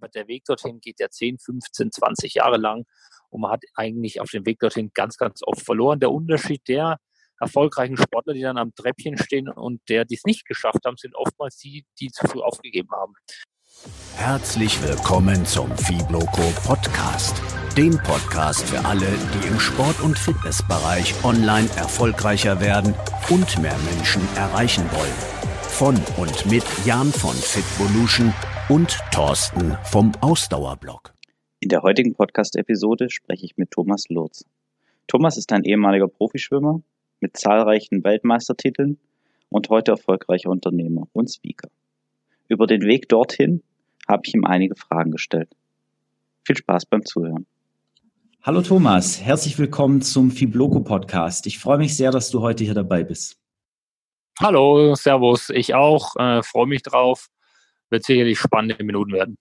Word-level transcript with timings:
aber 0.00 0.08
der 0.08 0.28
Weg 0.28 0.44
dorthin 0.44 0.80
geht 0.80 0.98
ja 0.98 1.10
10, 1.10 1.38
15, 1.38 1.92
20 1.92 2.34
Jahre 2.34 2.56
lang 2.56 2.84
und 3.28 3.42
man 3.42 3.52
hat 3.52 3.62
eigentlich 3.74 4.20
auf 4.20 4.30
dem 4.30 4.46
Weg 4.46 4.58
dorthin 4.58 4.90
ganz, 4.94 5.16
ganz 5.16 5.42
oft 5.44 5.62
verloren. 5.62 6.00
Der 6.00 6.10
Unterschied 6.10 6.66
der 6.68 6.98
erfolgreichen 7.38 7.96
Sportler, 7.96 8.34
die 8.34 8.42
dann 8.42 8.58
am 8.58 8.74
Treppchen 8.74 9.16
stehen 9.18 9.48
und 9.48 9.80
der, 9.88 10.04
die 10.04 10.14
es 10.14 10.24
nicht 10.24 10.46
geschafft 10.46 10.84
haben, 10.84 10.96
sind 10.96 11.14
oftmals 11.14 11.56
die, 11.56 11.86
die 11.98 12.08
zu 12.08 12.26
früh 12.26 12.40
aufgegeben 12.40 12.90
haben. 12.92 13.14
Herzlich 14.16 14.82
willkommen 14.82 15.46
zum 15.46 15.74
Fibloco 15.76 16.42
Podcast, 16.66 17.40
dem 17.78 17.96
Podcast 18.02 18.68
für 18.68 18.84
alle, 18.84 19.06
die 19.06 19.48
im 19.48 19.58
Sport- 19.58 20.00
und 20.00 20.18
Fitnessbereich 20.18 21.14
online 21.24 21.68
erfolgreicher 21.76 22.60
werden 22.60 22.94
und 23.30 23.58
mehr 23.58 23.78
Menschen 23.78 24.22
erreichen 24.36 24.84
wollen. 24.92 25.40
Von 25.62 25.96
und 26.18 26.44
mit 26.46 26.64
Jan 26.84 27.10
von 27.10 27.34
Fitvolution 27.34 28.34
und 28.70 29.00
Thorsten 29.10 29.76
vom 29.82 30.12
Ausdauerblog. 30.20 31.12
In 31.58 31.70
der 31.70 31.82
heutigen 31.82 32.14
Podcast-Episode 32.14 33.10
spreche 33.10 33.44
ich 33.44 33.56
mit 33.56 33.72
Thomas 33.72 34.04
Lurz. 34.08 34.44
Thomas 35.08 35.36
ist 35.36 35.52
ein 35.52 35.64
ehemaliger 35.64 36.06
Profischwimmer 36.06 36.80
mit 37.18 37.36
zahlreichen 37.36 38.04
Weltmeistertiteln 38.04 39.00
und 39.48 39.68
heute 39.70 39.90
erfolgreicher 39.90 40.50
Unternehmer 40.50 41.08
und 41.12 41.28
Speaker. 41.28 41.68
Über 42.46 42.68
den 42.68 42.82
Weg 42.82 43.08
dorthin 43.08 43.64
habe 44.06 44.22
ich 44.24 44.34
ihm 44.34 44.44
einige 44.44 44.76
Fragen 44.76 45.10
gestellt. 45.10 45.50
Viel 46.44 46.56
Spaß 46.56 46.86
beim 46.86 47.04
Zuhören. 47.04 47.46
Hallo 48.42 48.62
Thomas, 48.62 49.20
herzlich 49.20 49.58
willkommen 49.58 50.00
zum 50.00 50.30
Fibloco 50.30 50.78
Podcast. 50.78 51.48
Ich 51.48 51.58
freue 51.58 51.78
mich 51.78 51.96
sehr, 51.96 52.12
dass 52.12 52.30
du 52.30 52.40
heute 52.40 52.62
hier 52.62 52.74
dabei 52.74 53.02
bist. 53.02 53.36
Hallo, 54.38 54.94
Servus, 54.94 55.50
ich 55.50 55.74
auch, 55.74 56.14
äh, 56.14 56.44
freue 56.44 56.68
mich 56.68 56.82
drauf. 56.82 57.30
Wird 57.90 58.04
sicherlich 58.04 58.38
spannende 58.38 58.82
Minuten 58.82 59.12
werden. 59.12 59.36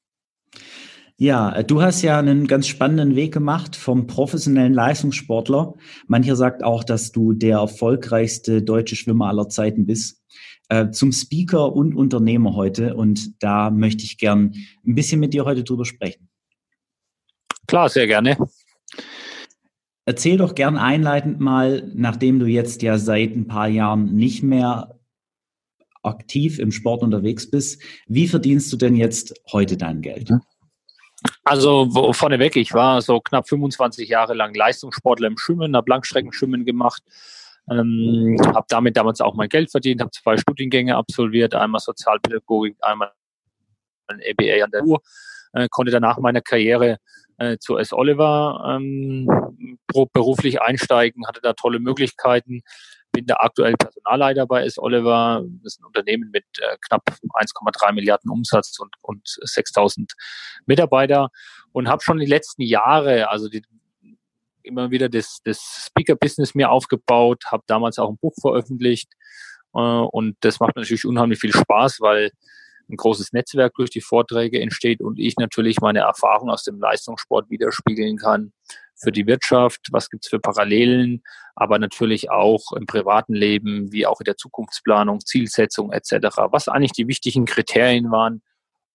Ja, 1.22 1.64
du 1.64 1.82
hast 1.82 2.02
ja 2.02 2.18
einen 2.18 2.48
ganz 2.48 2.68
spannenden 2.68 3.16
Weg 3.18 3.34
gemacht 3.34 3.76
vom 3.76 4.08
professionellen 4.08 4.74
Leistungssportler. 4.74 5.74
Mancher 6.08 6.38
sagt 6.38 6.64
auch, 6.64 6.84
dass 6.84 7.12
du 7.12 7.34
der 7.34 7.58
erfolgreichste 7.58 8.62
deutsche 8.62 8.96
Schwimmer 8.96 9.28
aller 9.28 9.50
Zeiten 9.50 9.86
bist. 9.86 10.24
Äh, 10.70 10.92
zum 10.92 11.12
Speaker 11.12 11.74
und 11.74 11.94
Unternehmer 11.94 12.56
heute. 12.56 12.96
Und 12.96 13.44
da 13.44 13.70
möchte 13.70 14.04
ich 14.04 14.18
gern 14.18 14.54
ein 14.86 14.96
bisschen 14.96 15.20
mit 15.20 15.34
dir 15.34 15.44
heute 15.44 15.64
drüber 15.64 15.84
sprechen. 15.84 16.30
Klar, 17.68 17.90
sehr 17.90 18.08
gerne. 18.08 18.38
Erzähl 20.06 20.38
doch 20.38 20.56
gern 20.56 20.78
einleitend 20.78 21.40
mal, 21.40 21.92
nachdem 21.94 22.40
du 22.40 22.46
jetzt 22.46 22.82
ja 22.82 22.98
seit 22.98 23.36
ein 23.36 23.48
paar 23.48 23.68
Jahren 23.68 24.16
nicht 24.16 24.42
mehr 24.42 24.99
aktiv 26.04 26.60
im 26.60 26.72
Sport 26.72 27.04
unterwegs 27.04 27.50
bist, 27.50 27.82
wie 28.08 28.28
verdienst 28.28 28.72
du 28.72 28.78
denn 28.78 28.96
jetzt 28.96 29.34
heute 29.52 29.78
dein 29.78 30.02
Geld? 30.02 30.32
Also 31.44 31.90
vorneweg, 32.14 32.56
ich 32.56 32.74
war 32.74 33.02
so 33.02 33.20
knapp 33.20 33.50
25 33.50 34.08
Jahre 34.08 34.34
lang 34.34 34.54
Leistungssportler 34.54 35.28
im 35.28 35.38
Schwimmen, 35.38 35.76
habe 35.76 35.90
Langstreckenschwimmen 35.90 36.66
gemacht, 36.66 37.02
ähm, 37.70 38.38
habe 38.54 38.66
damit 38.70 38.96
damals 38.96 39.20
auch 39.20 39.36
mein 39.36 39.50
Geld 39.50 39.70
verdient, 39.70 40.02
habe 40.02 40.12
zwei 40.12 40.38
Studiengänge 40.38 40.96
absolviert, 40.96 41.56
einmal 41.56 41.80
Sozialpädagogik, 41.82 42.78
einmal 42.82 43.12
ein 44.08 44.20
EBA 44.22 44.64
an 44.64 44.72
der 44.72 44.84
Uhr, 44.84 45.02
äh, 45.54 45.68
konnte 45.70 45.92
danach 45.92 46.20
meine 46.20 46.42
Karriere 46.42 46.98
äh, 47.38 47.58
zu 47.58 47.78
S. 47.78 47.94
Oliver 47.94 48.64
ähm, 48.68 49.28
beruflich 50.14 50.62
einsteigen, 50.62 51.28
hatte 51.28 51.42
da 51.42 51.54
tolle 51.54 51.80
Möglichkeiten. 51.80 52.62
Bin 53.12 53.26
da 53.26 53.36
aktuell 53.40 53.76
Personalleiter 53.76 54.46
bei 54.46 54.64
S. 54.64 54.78
Oliver. 54.78 55.44
Das 55.64 55.74
ist 55.74 55.82
ein 55.82 55.86
Unternehmen 55.86 56.30
mit 56.32 56.46
äh, 56.60 56.78
knapp 56.88 57.04
1,3 57.10 57.94
Milliarden 57.94 58.30
Umsatz 58.30 58.80
und, 58.80 58.94
und 59.02 59.22
6000 59.26 60.14
Mitarbeiter 60.66 61.30
und 61.72 61.88
habe 61.88 62.04
schon 62.04 62.20
die 62.20 62.26
letzten 62.26 62.62
Jahre, 62.62 63.30
also 63.30 63.50
die, 63.50 63.64
immer 64.64 64.92
wieder 64.92 65.10
das, 65.10 65.40
das 65.44 65.88
Speaker-Business 65.88 66.56
mir 66.56 66.70
aufgebaut, 66.70 67.44
habe 67.48 67.64
damals 67.68 67.98
auch 68.00 68.10
ein 68.10 68.18
Buch 68.18 68.36
veröffentlicht 68.40 69.12
äh, 69.74 69.80
und 69.80 70.38
das 70.42 70.60
macht 70.60 70.76
natürlich 70.76 71.06
unheimlich 71.06 71.40
viel 71.40 71.54
Spaß, 71.54 72.02
weil 72.02 72.32
ein 72.90 72.98
großes 72.98 73.34
Netzwerk 73.34 73.76
durch 73.76 73.92
die 73.92 74.02
Vorträge 74.02 74.60
entsteht 74.60 75.02
und 75.02 75.20
ich 75.20 75.36
natürlich 75.38 75.80
meine 75.80 76.00
Erfahrung 76.00 76.50
aus 76.50 76.64
dem 76.64 76.80
Leistungssport 76.80 77.50
widerspiegeln 77.50 78.18
kann 78.18 78.52
für 79.02 79.12
die 79.12 79.28
Wirtschaft, 79.28 79.88
was 79.92 80.10
gibt's 80.10 80.28
für 80.28 80.40
Parallelen, 80.40 81.24
aber 81.56 81.80
natürlich 81.80 82.30
auch 82.30 82.74
im 82.74 82.86
privaten 82.86 83.34
Leben, 83.34 83.92
wie 83.92 84.06
auch 84.06 84.20
in 84.20 84.26
der 84.26 84.38
Zukunftsplanung, 84.38 85.22
Zielsetzung 85.22 85.92
etc., 85.92 86.38
was 86.52 86.68
eigentlich 86.68 86.92
die 86.92 87.08
wichtigen 87.08 87.46
Kriterien 87.46 88.12
waren, 88.12 88.42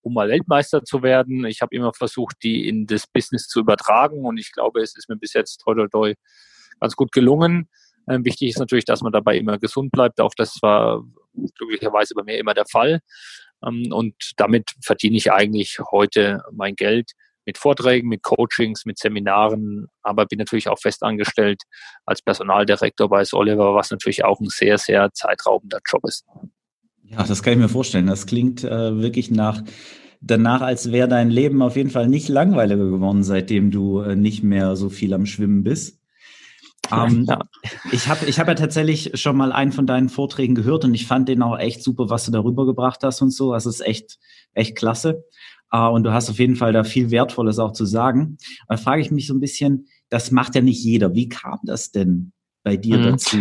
um 0.03 0.15
mal 0.15 0.29
Weltmeister 0.29 0.85
zu 0.85 1.03
werden. 1.03 1.45
Ich 1.47 1.63
habe 1.63 1.75
immer 1.75 1.93
versucht, 1.95 2.37
die 2.43 2.69
in 2.69 2.87
das 2.87 3.07
Business 3.07 3.49
zu 3.49 3.61
übertragen 3.61 4.25
und 4.25 4.39
ich 4.39 4.53
glaube, 4.53 4.81
es 4.81 4.97
ist 4.97 5.09
mir 5.09 5.17
bis 5.17 5.33
jetzt 5.33 5.59
toi 5.59 5.75
toi 5.75 5.89
toi 5.89 6.15
ganz 6.81 6.95
gut 6.97 7.13
gelungen. 7.13 7.69
Ähm, 8.09 8.25
wichtig 8.25 8.51
ist 8.51 8.59
natürlich, 8.59 8.85
dass 8.85 9.03
man 9.03 9.13
dabei 9.13 9.39
immer 9.39 9.59
gesund 9.59 9.91
bleibt. 9.93 10.21
Auch 10.21 10.35
das 10.37 10.59
war 10.61 11.03
glücklicherweise 11.57 12.15
bei 12.15 12.23
mir 12.23 12.39
immer 12.39 12.55
der 12.55 12.67
Fall. 12.67 13.01
Ähm, 13.67 13.93
und 13.93 14.15
damit 14.37 14.71
verdiene 14.83 15.17
ich 15.17 15.33
eigentlich 15.33 15.79
heute 15.91 16.43
mein 16.53 16.77
Geld 16.77 17.13
mit 17.47 17.59
Vorträgen, 17.59 18.09
mit 18.09 18.23
Coachings, 18.23 18.85
mit 18.85 18.99
Seminaren, 18.99 19.87
aber 20.03 20.27
bin 20.27 20.39
natürlich 20.39 20.69
auch 20.69 20.79
festangestellt 20.79 21.63
als 22.07 22.23
Personaldirektor 22.23 23.09
bei 23.09 23.23
Oliver, 23.33 23.75
was 23.75 23.91
natürlich 23.91 24.25
auch 24.25 24.41
ein 24.41 24.49
sehr, 24.49 24.79
sehr 24.79 25.13
zeitraubender 25.13 25.81
Job 25.89 26.03
ist. 26.07 26.25
Ja, 27.03 27.23
das 27.23 27.43
kann 27.43 27.55
ich 27.55 27.59
mir 27.59 27.69
vorstellen. 27.69 28.07
Das 28.07 28.27
klingt 28.27 28.65
äh, 28.65 29.01
wirklich 29.01 29.31
nach 29.31 29.63
danach, 30.27 30.63
als 30.63 30.91
wäre 30.91 31.09
dein 31.09 31.31
Leben 31.31 31.63
auf 31.63 31.77
jeden 31.77 31.91
Fall 31.91 32.09
nicht 32.09 32.29
langweiliger 32.29 32.89
geworden, 32.89 33.23
seitdem 33.23 33.71
du 33.71 34.01
äh, 34.01 34.17
nicht 34.17 34.43
mehr 34.43 34.77
so 34.77 34.89
viel 34.89 35.13
am 35.15 35.27
Schwimmen 35.27 35.63
bist. 35.63 36.01
Ähm, 36.93 37.25
ja. 37.27 37.39
Ich 37.93 38.09
habe 38.09 38.27
ich 38.27 38.39
hab 38.39 38.47
ja 38.47 38.55
tatsächlich 38.55 39.13
schon 39.15 39.39
mal 39.39 39.53
einen 39.53 39.73
von 39.73 39.87
deinen 39.87 40.11
Vorträgen 40.11 40.55
gehört 40.55 40.85
und 40.85 40.93
ich 40.93 41.07
fand 41.07 41.31
den 41.31 41.41
auch 41.41 41.59
echt 41.59 41.83
super, 41.83 42.11
was 42.11 42.27
du 42.27 42.31
darüber 42.31 42.67
gebracht 42.67 43.01
hast 43.03 43.23
und 43.23 43.31
so. 43.31 43.55
Das 43.55 43.65
ist 43.65 43.81
echt, 43.81 44.19
echt 44.53 44.77
klasse. 44.77 45.25
Uh, 45.75 45.89
und 45.89 46.05
du 46.05 46.13
hast 46.13 46.31
auf 46.31 46.39
jeden 46.39 46.55
Fall 46.55 46.73
da 46.73 46.85
viel 46.85 47.11
Wertvolles 47.11 47.59
auch 47.59 47.73
zu 47.73 47.85
sagen. 47.85 48.39
Da 48.69 48.77
frage 48.77 49.03
ich 49.03 49.11
mich 49.11 49.27
so 49.27 49.35
ein 49.35 49.41
bisschen, 49.41 49.89
das 50.09 50.31
macht 50.31 50.55
ja 50.55 50.61
nicht 50.61 50.85
jeder. 50.85 51.15
Wie 51.15 51.29
kam 51.29 51.59
das 51.65 51.91
denn 51.91 52.33
bei 52.63 52.77
dir 52.77 52.99
mhm. 52.99 53.03
dazu? 53.03 53.39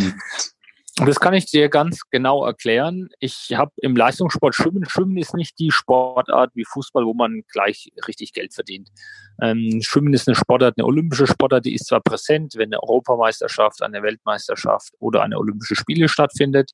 Das 0.98 1.20
kann 1.20 1.34
ich 1.34 1.48
dir 1.48 1.70
ganz 1.70 2.02
genau 2.12 2.46
erklären. 2.46 3.10
Ich 3.20 3.50
habe 3.56 3.72
im 3.78 3.96
Leistungssport 3.96 4.54
Schwimmen. 4.54 4.86
Schwimmen 4.88 5.18
ist 5.18 5.34
nicht 5.34 5.58
die 5.58 5.72
Sportart 5.72 6.52
wie 6.54 6.66
Fußball, 6.66 7.06
wo 7.06 7.16
man 7.16 7.42
gleich 7.52 7.92
richtig 8.08 8.32
Geld 8.34 8.54
verdient. 8.54 8.90
Ähm, 9.42 9.82
Schwimmen 9.82 10.14
ist 10.14 10.28
eine 10.28 10.36
Sportart, 10.36 10.76
eine 10.78 10.86
olympische 10.86 11.26
Sportart, 11.26 11.66
die 11.66 11.74
ist 11.74 11.88
zwar 11.88 12.02
präsent, 12.02 12.54
wenn 12.58 12.70
eine 12.70 12.84
Europameisterschaft, 12.84 13.82
eine 13.82 14.04
Weltmeisterschaft 14.04 14.94
oder 15.00 15.24
eine 15.24 15.40
Olympische 15.40 15.76
Spiele 15.76 16.08
stattfindet, 16.08 16.72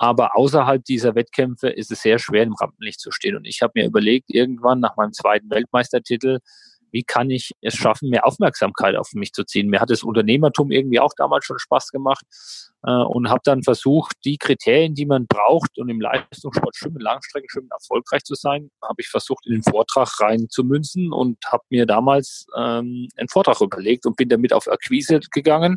aber 0.00 0.34
außerhalb 0.34 0.82
dieser 0.82 1.14
Wettkämpfe 1.14 1.68
ist 1.68 1.90
es 1.92 2.00
sehr 2.00 2.18
schwer, 2.18 2.44
im 2.44 2.54
Rampenlicht 2.54 2.98
zu 3.00 3.10
stehen. 3.10 3.36
Und 3.36 3.44
ich 3.44 3.60
habe 3.60 3.72
mir 3.74 3.84
überlegt, 3.84 4.30
irgendwann 4.30 4.80
nach 4.80 4.96
meinem 4.96 5.12
zweiten 5.12 5.50
Weltmeistertitel, 5.50 6.38
wie 6.90 7.02
kann 7.02 7.28
ich 7.28 7.52
es 7.60 7.74
schaffen, 7.74 8.08
mehr 8.08 8.26
Aufmerksamkeit 8.26 8.96
auf 8.96 9.12
mich 9.12 9.34
zu 9.34 9.44
ziehen. 9.44 9.68
Mir 9.68 9.78
hat 9.78 9.90
das 9.90 10.02
Unternehmertum 10.02 10.70
irgendwie 10.70 11.00
auch 11.00 11.12
damals 11.14 11.44
schon 11.44 11.58
Spaß 11.58 11.90
gemacht 11.90 12.24
äh, 12.82 12.90
und 12.90 13.28
habe 13.28 13.42
dann 13.44 13.62
versucht, 13.62 14.16
die 14.24 14.38
Kriterien, 14.38 14.94
die 14.94 15.04
man 15.04 15.26
braucht, 15.26 15.78
um 15.78 15.90
im 15.90 16.00
Leistungssport 16.00 16.74
Schwimmen, 16.76 17.00
Langstreckenschwimmen 17.00 17.70
erfolgreich 17.70 18.24
zu 18.24 18.34
sein, 18.34 18.70
habe 18.82 19.02
ich 19.02 19.08
versucht, 19.08 19.46
in 19.46 19.52
den 19.52 19.62
Vortrag 19.62 20.18
rein 20.18 20.48
zu 20.48 20.64
münzen 20.64 21.12
und 21.12 21.36
habe 21.46 21.64
mir 21.68 21.84
damals 21.84 22.46
ähm, 22.56 23.06
einen 23.16 23.28
Vortrag 23.28 23.60
überlegt 23.60 24.06
und 24.06 24.16
bin 24.16 24.30
damit 24.30 24.54
auf 24.54 24.66
Akquise 24.66 25.20
gegangen 25.30 25.76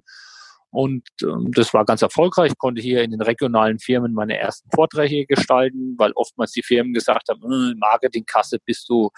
und 0.73 1.03
ähm, 1.21 1.51
das 1.53 1.71
war 1.75 1.85
ganz 1.85 2.01
erfolgreich. 2.01 2.51
Ich 2.51 2.57
konnte 2.57 2.81
hier 2.81 3.03
in 3.03 3.11
den 3.11 3.21
regionalen 3.21 3.77
Firmen 3.77 4.11
meine 4.11 4.37
ersten 4.39 4.67
Vorträge 4.73 5.27
gestalten, 5.27 5.93
weil 5.99 6.11
oftmals 6.15 6.51
die 6.51 6.63
Firmen 6.63 6.93
gesagt 6.93 7.29
haben, 7.29 7.43
äh, 7.43 7.75
Marketingkasse 7.75 8.57
bist 8.65 8.89
du 8.89 9.11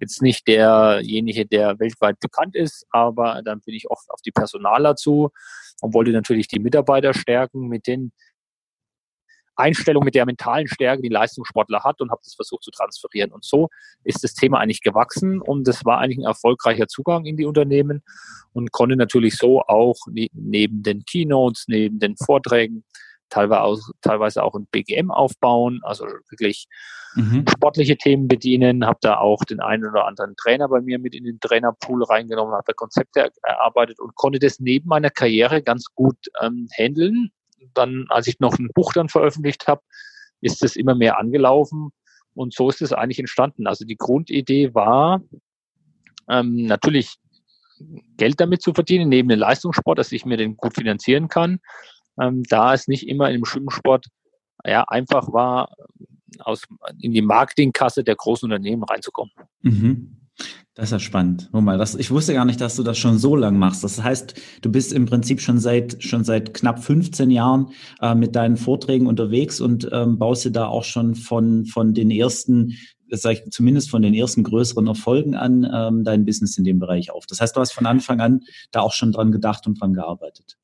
jetzt 0.00 0.22
nicht 0.22 0.48
derjenige, 0.48 1.44
der 1.44 1.78
weltweit 1.78 2.18
bekannt 2.18 2.56
ist, 2.56 2.86
aber 2.90 3.42
dann 3.44 3.60
bin 3.60 3.74
ich 3.74 3.90
oft 3.90 4.08
auf 4.10 4.22
die 4.22 4.30
Personaler 4.30 4.96
zu 4.96 5.30
und 5.82 5.92
wollte 5.92 6.12
natürlich 6.12 6.48
die 6.48 6.60
Mitarbeiter 6.60 7.12
stärken 7.12 7.68
mit 7.68 7.86
den 7.86 8.12
Einstellung, 9.56 10.04
mit 10.04 10.14
der 10.14 10.26
mentalen 10.26 10.66
Stärke, 10.68 11.02
die 11.02 11.08
Leistungssportler 11.08 11.82
hat 11.84 12.00
und 12.00 12.10
habe 12.10 12.20
das 12.24 12.34
versucht 12.34 12.62
zu 12.62 12.70
transferieren. 12.70 13.32
Und 13.32 13.44
so 13.44 13.68
ist 14.04 14.24
das 14.24 14.34
Thema 14.34 14.58
eigentlich 14.58 14.82
gewachsen 14.82 15.40
und 15.40 15.66
das 15.68 15.84
war 15.84 15.98
eigentlich 15.98 16.18
ein 16.18 16.24
erfolgreicher 16.24 16.88
Zugang 16.88 17.24
in 17.24 17.36
die 17.36 17.44
Unternehmen 17.44 18.02
und 18.52 18.72
konnte 18.72 18.96
natürlich 18.96 19.36
so 19.36 19.62
auch 19.62 19.96
ne, 20.10 20.28
neben 20.32 20.82
den 20.82 21.04
Keynotes, 21.04 21.64
neben 21.68 21.98
den 21.98 22.16
Vorträgen 22.16 22.84
teilweise 23.32 24.42
auch, 24.42 24.54
ein 24.54 24.66
BGM 24.70 25.10
aufbauen, 25.10 25.80
also 25.84 26.04
wirklich 26.28 26.66
mhm. 27.14 27.46
sportliche 27.50 27.96
Themen 27.96 28.28
bedienen, 28.28 28.86
habe 28.86 28.98
da 29.00 29.18
auch 29.18 29.42
den 29.44 29.60
einen 29.60 29.86
oder 29.86 30.06
anderen 30.06 30.36
Trainer 30.36 30.68
bei 30.68 30.80
mir 30.80 30.98
mit 30.98 31.14
in 31.14 31.24
den 31.24 31.40
Trainerpool 31.40 32.04
reingenommen, 32.04 32.54
habe 32.54 32.74
Konzepte 32.74 33.30
erarbeitet 33.42 34.00
und 34.00 34.14
konnte 34.16 34.38
das 34.38 34.60
neben 34.60 34.88
meiner 34.88 35.10
Karriere 35.10 35.62
ganz 35.62 35.86
gut 35.94 36.18
ähm, 36.42 36.68
handeln 36.76 37.30
dann, 37.74 38.06
als 38.08 38.26
ich 38.26 38.40
noch 38.40 38.58
ein 38.58 38.70
Buch 38.74 38.92
dann 38.92 39.08
veröffentlicht 39.08 39.66
habe, 39.66 39.82
ist 40.40 40.62
es 40.62 40.76
immer 40.76 40.94
mehr 40.94 41.18
angelaufen 41.18 41.92
Und 42.34 42.54
so 42.54 42.68
ist 42.68 42.82
es 42.82 42.92
eigentlich 42.92 43.18
entstanden. 43.18 43.66
Also 43.66 43.84
die 43.84 43.96
Grundidee 43.96 44.74
war, 44.74 45.22
ähm, 46.28 46.66
natürlich 46.66 47.16
Geld 48.16 48.40
damit 48.40 48.62
zu 48.62 48.74
verdienen, 48.74 49.08
neben 49.08 49.28
dem 49.28 49.38
Leistungssport, 49.38 49.98
dass 49.98 50.12
ich 50.12 50.24
mir 50.24 50.36
den 50.36 50.56
gut 50.56 50.74
finanzieren 50.74 51.28
kann. 51.28 51.60
Ähm, 52.20 52.42
da 52.48 52.74
es 52.74 52.88
nicht 52.88 53.08
immer 53.08 53.30
im 53.30 53.44
Schwimmsport 53.44 54.06
ja, 54.64 54.84
einfach 54.84 55.32
war, 55.32 55.74
aus, 56.38 56.62
in 57.00 57.12
die 57.12 57.22
Marketingkasse 57.22 58.04
der 58.04 58.16
großen 58.16 58.50
Unternehmen 58.50 58.84
reinzukommen. 58.84 59.32
Mhm. 59.62 60.21
Das 60.74 60.86
ist 60.86 60.92
ja 60.92 60.98
spannend. 61.00 61.50
Guck 61.52 61.62
mal, 61.62 61.76
das, 61.76 61.94
ich 61.94 62.10
wusste 62.10 62.32
gar 62.32 62.46
nicht, 62.46 62.60
dass 62.60 62.76
du 62.76 62.82
das 62.82 62.96
schon 62.96 63.18
so 63.18 63.36
lang 63.36 63.58
machst. 63.58 63.84
Das 63.84 64.02
heißt, 64.02 64.34
du 64.62 64.72
bist 64.72 64.94
im 64.94 65.04
Prinzip 65.04 65.40
schon 65.42 65.58
seit 65.58 66.02
schon 66.02 66.24
seit 66.24 66.54
knapp 66.54 66.82
15 66.82 67.30
Jahren 67.30 67.72
äh, 68.00 68.14
mit 68.14 68.34
deinen 68.34 68.56
Vorträgen 68.56 69.06
unterwegs 69.06 69.60
und 69.60 69.88
ähm, 69.92 70.18
baust 70.18 70.46
dir 70.46 70.50
da 70.50 70.66
auch 70.66 70.84
schon 70.84 71.14
von 71.14 71.66
von 71.66 71.92
den 71.92 72.10
ersten, 72.10 72.78
sag 73.10 73.32
ich, 73.32 73.50
zumindest 73.50 73.90
von 73.90 74.00
den 74.00 74.14
ersten 74.14 74.44
größeren 74.44 74.86
Erfolgen 74.86 75.34
an 75.34 75.70
ähm, 75.70 76.04
dein 76.04 76.24
Business 76.24 76.56
in 76.56 76.64
dem 76.64 76.78
Bereich 76.78 77.10
auf. 77.10 77.26
Das 77.26 77.42
heißt, 77.42 77.54
du 77.54 77.60
hast 77.60 77.72
von 77.72 77.84
Anfang 77.84 78.20
an 78.20 78.40
da 78.70 78.80
auch 78.80 78.92
schon 78.92 79.12
dran 79.12 79.30
gedacht 79.30 79.66
und 79.66 79.78
dran 79.78 79.92
gearbeitet. 79.92 80.56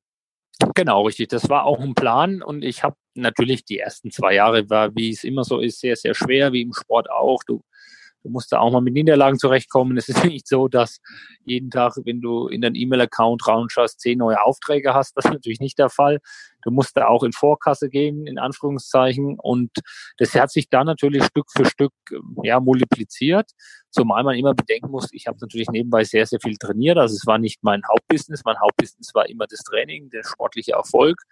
Genau, 0.75 1.03
richtig. 1.03 1.29
Das 1.29 1.50
war 1.50 1.64
auch 1.64 1.81
ein 1.81 1.94
Plan 1.94 2.43
und 2.43 2.64
ich 2.64 2.82
habe 2.82 2.97
natürlich 3.14 3.64
die 3.64 3.79
ersten 3.79 4.11
zwei 4.11 4.35
Jahre 4.35 4.71
war, 4.71 4.94
wie 4.97 5.11
es 5.11 5.23
immer 5.23 5.44
so 5.44 5.61
ist, 5.61 5.81
sehr, 5.81 5.97
sehr 5.97 6.14
schwer, 6.14 6.53
wie 6.53 6.62
im 6.62 6.73
Sport 6.73 7.11
auch. 7.11 7.44
Du 7.44 7.62
Du 8.23 8.31
musst 8.31 8.53
da 8.53 8.59
auch 8.59 8.73
mal 8.73 8.81
mit 8.81 8.94
Niederlagen 8.94 9.38
zurechtkommen. 9.38 9.97
Es 9.97 10.09
ist 10.09 10.25
nicht 10.25 10.49
so, 10.49 10.69
dass 10.69 10.99
jeden 11.44 11.70
Tag, 11.70 11.94
wenn 12.05 12.20
du 12.20 12.49
in 12.49 12.61
deinen 12.61 12.75
E-Mail-Account 12.75 13.47
raunschaust, 13.47 14.00
zehn 14.00 14.19
neue 14.19 14.43
Aufträge 14.43 14.94
hast. 14.94 15.17
Das 15.17 15.25
ist 15.25 15.32
natürlich 15.32 15.61
nicht 15.61 15.79
der 15.79 15.88
Fall. 15.88 16.19
Du 16.62 16.70
musst 16.70 16.97
da 16.97 17.06
auch 17.06 17.23
in 17.23 17.32
Vorkasse 17.32 17.88
gehen, 17.88 18.26
in 18.26 18.38
Anführungszeichen. 18.38 19.38
Und 19.38 19.70
das 20.19 20.35
hat 20.35 20.50
sich 20.50 20.69
dann 20.69 20.87
natürlich 20.87 21.25
Stück 21.25 21.47
für 21.56 21.65
Stück 21.65 21.93
ja, 22.43 22.61
multipliziert. 22.61 23.50
Zumal 23.91 24.25
man 24.25 24.37
immer 24.37 24.55
bedenken 24.55 24.91
muss, 24.91 25.09
ich 25.12 25.26
habe 25.26 25.38
natürlich 25.41 25.69
nebenbei 25.71 26.05
sehr, 26.05 26.26
sehr 26.26 26.41
viel 26.41 26.56
trainiert. 26.56 26.99
Also 26.99 27.14
es 27.14 27.26
war 27.26 27.38
nicht 27.38 27.62
mein 27.62 27.82
Hauptbusiness. 27.88 28.43
Mein 28.44 28.59
Hauptbusiness 28.61 29.14
war 29.14 29.29
immer 29.29 29.47
das 29.49 29.61
Training, 29.61 30.11
der 30.11 30.25
sportliche 30.25 30.73
Erfolg. 30.73 31.23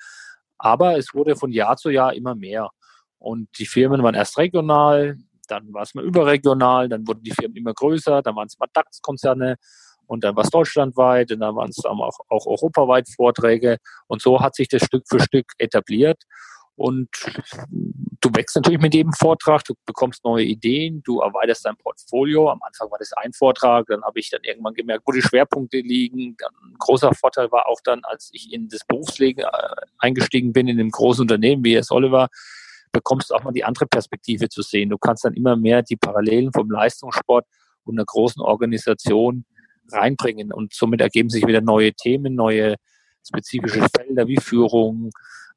Aber 0.59 0.97
es 0.97 1.13
wurde 1.13 1.37
von 1.37 1.51
Jahr 1.51 1.77
zu 1.77 1.91
Jahr 1.91 2.15
immer 2.15 2.35
mehr. 2.35 2.71
Und 3.19 3.49
die 3.59 3.67
Firmen 3.67 4.03
waren 4.03 4.15
erst 4.15 4.39
regional, 4.39 5.17
dann 5.47 5.73
war 5.73 5.83
es 5.83 5.95
mal 5.95 6.05
überregional, 6.05 6.89
dann 6.89 7.07
wurden 7.07 7.23
die 7.23 7.33
Firmen 7.33 7.57
immer 7.57 7.75
größer, 7.75 8.23
dann 8.23 8.37
waren 8.37 8.47
es 8.47 8.59
mal 8.59 8.69
DAX-Konzerne 8.73 9.57
und 10.07 10.25
dann 10.25 10.37
war 10.37 10.45
es 10.45 10.51
deutschlandweit 10.51 11.33
und 11.33 11.41
dann 11.41 11.57
waren 11.57 11.71
es 11.71 11.85
auch, 11.85 12.19
auch 12.29 12.47
europaweit 12.47 13.09
Vorträge 13.09 13.79
und 14.07 14.23
so 14.23 14.41
hat 14.41 14.55
sich 14.55 14.69
das 14.69 14.85
Stück 14.85 15.05
für 15.09 15.21
Stück 15.21 15.53
etabliert. 15.59 16.23
Und 16.77 17.09
du 18.21 18.31
wächst 18.35 18.55
natürlich 18.55 18.81
mit 18.81 18.93
jedem 18.93 19.15
Vortrag, 19.15 19.65
du 19.65 19.73
bekommst 19.87 20.23
neue 20.25 20.45
Ideen, 20.45 21.03
du 21.05 21.21
erweiterst 21.21 21.65
dein 21.65 21.77
Portfolio. 21.77 22.51
Am 22.51 22.61
Anfang 22.63 22.91
war 22.91 22.99
das 22.99 23.15
ein 23.15 23.33
Vortrag, 23.33 23.87
dann 23.87 24.03
habe 24.03 24.21
ich 24.21 24.29
dann 24.29 24.43
irgendwann 24.45 24.75
gemerkt, 24.75 25.05
wo 25.07 25.13
die 25.13 25.23
Schwerpunkte 25.23 25.79
liegen. 25.79 26.37
ein 26.43 26.75
großer 26.79 27.15
Vorteil 27.15 27.51
war 27.51 27.67
auch 27.67 27.81
dann, 27.83 28.05
als 28.05 28.29
ich 28.35 28.53
in 28.53 28.69
das 28.69 28.85
Berufsleben 28.87 29.43
äh, 29.43 29.87
eingestiegen 29.99 30.53
bin, 30.53 30.69
in 30.69 30.79
einem 30.79 30.91
großen 30.91 31.23
Unternehmen 31.23 31.65
wie 31.65 31.77
es 31.77 31.91
Oliver, 31.91 32.29
bekommst 32.97 33.35
auch 33.35 33.45
mal 33.45 33.53
die 33.53 33.65
andere 33.65 33.87
Perspektive 33.87 34.49
zu 34.49 34.63
sehen. 34.63 34.89
Du 34.89 34.97
kannst 34.97 35.25
dann 35.25 35.35
immer 35.35 35.55
mehr 35.55 35.83
die 35.83 35.97
Parallelen 35.97 36.51
vom 36.53 36.71
Leistungssport 36.71 37.47
und 37.85 37.99
einer 37.99 38.07
großen 38.07 38.41
Organisation 38.41 39.45
reinbringen 39.93 40.53
und 40.53 40.73
somit 40.73 41.01
ergeben 41.01 41.29
sich 41.29 41.47
wieder 41.47 41.61
neue 41.61 41.93
Themen, 41.93 42.35
neue 42.35 42.77
spezifische 43.27 43.87
Felder 43.95 44.27
wie 44.27 44.39
Führung, 44.39 45.11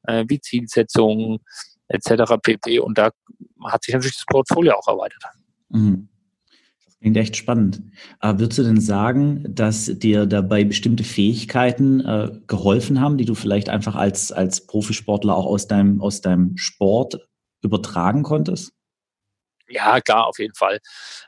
äh, 0.04 0.24
wie 0.28 0.40
Zielsetzung 0.40 1.40
etc. 1.88 2.34
pp. 2.42 2.78
Und 2.80 2.98
da 2.98 3.10
hat 3.64 3.84
sich 3.84 3.94
natürlich 3.94 4.16
das 4.16 4.26
Portfolio 4.26 4.74
auch 4.74 4.86
erweitert. 4.86 5.24
Mhm. 5.70 6.08
Das 6.84 6.98
klingt 6.98 7.16
echt 7.16 7.36
spannend. 7.36 7.82
Aber 8.18 8.40
würdest 8.40 8.58
du 8.58 8.62
denn 8.64 8.80
sagen, 8.80 9.44
dass 9.48 9.86
dir 9.86 10.26
dabei 10.26 10.64
bestimmte 10.64 11.04
Fähigkeiten 11.04 12.00
äh, 12.00 12.30
geholfen 12.46 13.00
haben, 13.00 13.16
die 13.16 13.24
du 13.24 13.34
vielleicht 13.34 13.70
einfach 13.70 13.94
als, 13.94 14.30
als 14.30 14.66
Profisportler 14.66 15.34
auch 15.34 15.46
aus 15.46 15.66
deinem, 15.66 16.02
aus 16.02 16.20
deinem 16.20 16.56
Sport 16.58 17.29
übertragen 17.62 18.22
konntest? 18.22 18.72
Ja, 19.70 20.00
klar, 20.00 20.26
auf 20.26 20.38
jeden 20.40 20.54
Fall. 20.54 20.80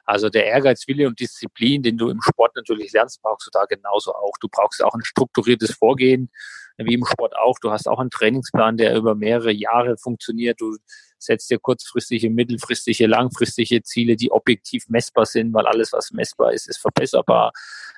Also 0.04 0.28
der 0.28 0.46
Ehrgeiz, 0.46 0.88
Wille 0.88 1.06
und 1.06 1.20
Disziplin, 1.20 1.82
den 1.82 1.96
du 1.96 2.10
im 2.10 2.20
Sport 2.20 2.56
natürlich 2.56 2.92
lernst, 2.92 3.22
brauchst 3.22 3.46
du 3.46 3.50
da 3.52 3.66
genauso 3.66 4.12
auch. 4.12 4.36
Du 4.40 4.48
brauchst 4.50 4.82
auch 4.82 4.94
ein 4.94 5.04
strukturiertes 5.04 5.72
Vorgehen, 5.72 6.28
wie 6.76 6.94
im 6.94 7.04
Sport 7.06 7.36
auch. 7.36 7.58
Du 7.60 7.70
hast 7.70 7.88
auch 7.88 8.00
einen 8.00 8.10
Trainingsplan, 8.10 8.76
der 8.76 8.96
über 8.96 9.14
mehrere 9.14 9.52
Jahre 9.52 9.96
funktioniert. 9.96 10.60
Du 10.60 10.76
setzt 11.18 11.50
dir 11.50 11.60
kurzfristige, 11.60 12.30
mittelfristige, 12.30 13.06
langfristige 13.06 13.82
Ziele, 13.84 14.16
die 14.16 14.32
objektiv 14.32 14.88
messbar 14.88 15.26
sind, 15.26 15.54
weil 15.54 15.66
alles, 15.66 15.92
was 15.92 16.10
messbar 16.10 16.52
ist, 16.52 16.68
ist 16.68 16.80
verbesserbar. 16.80 17.52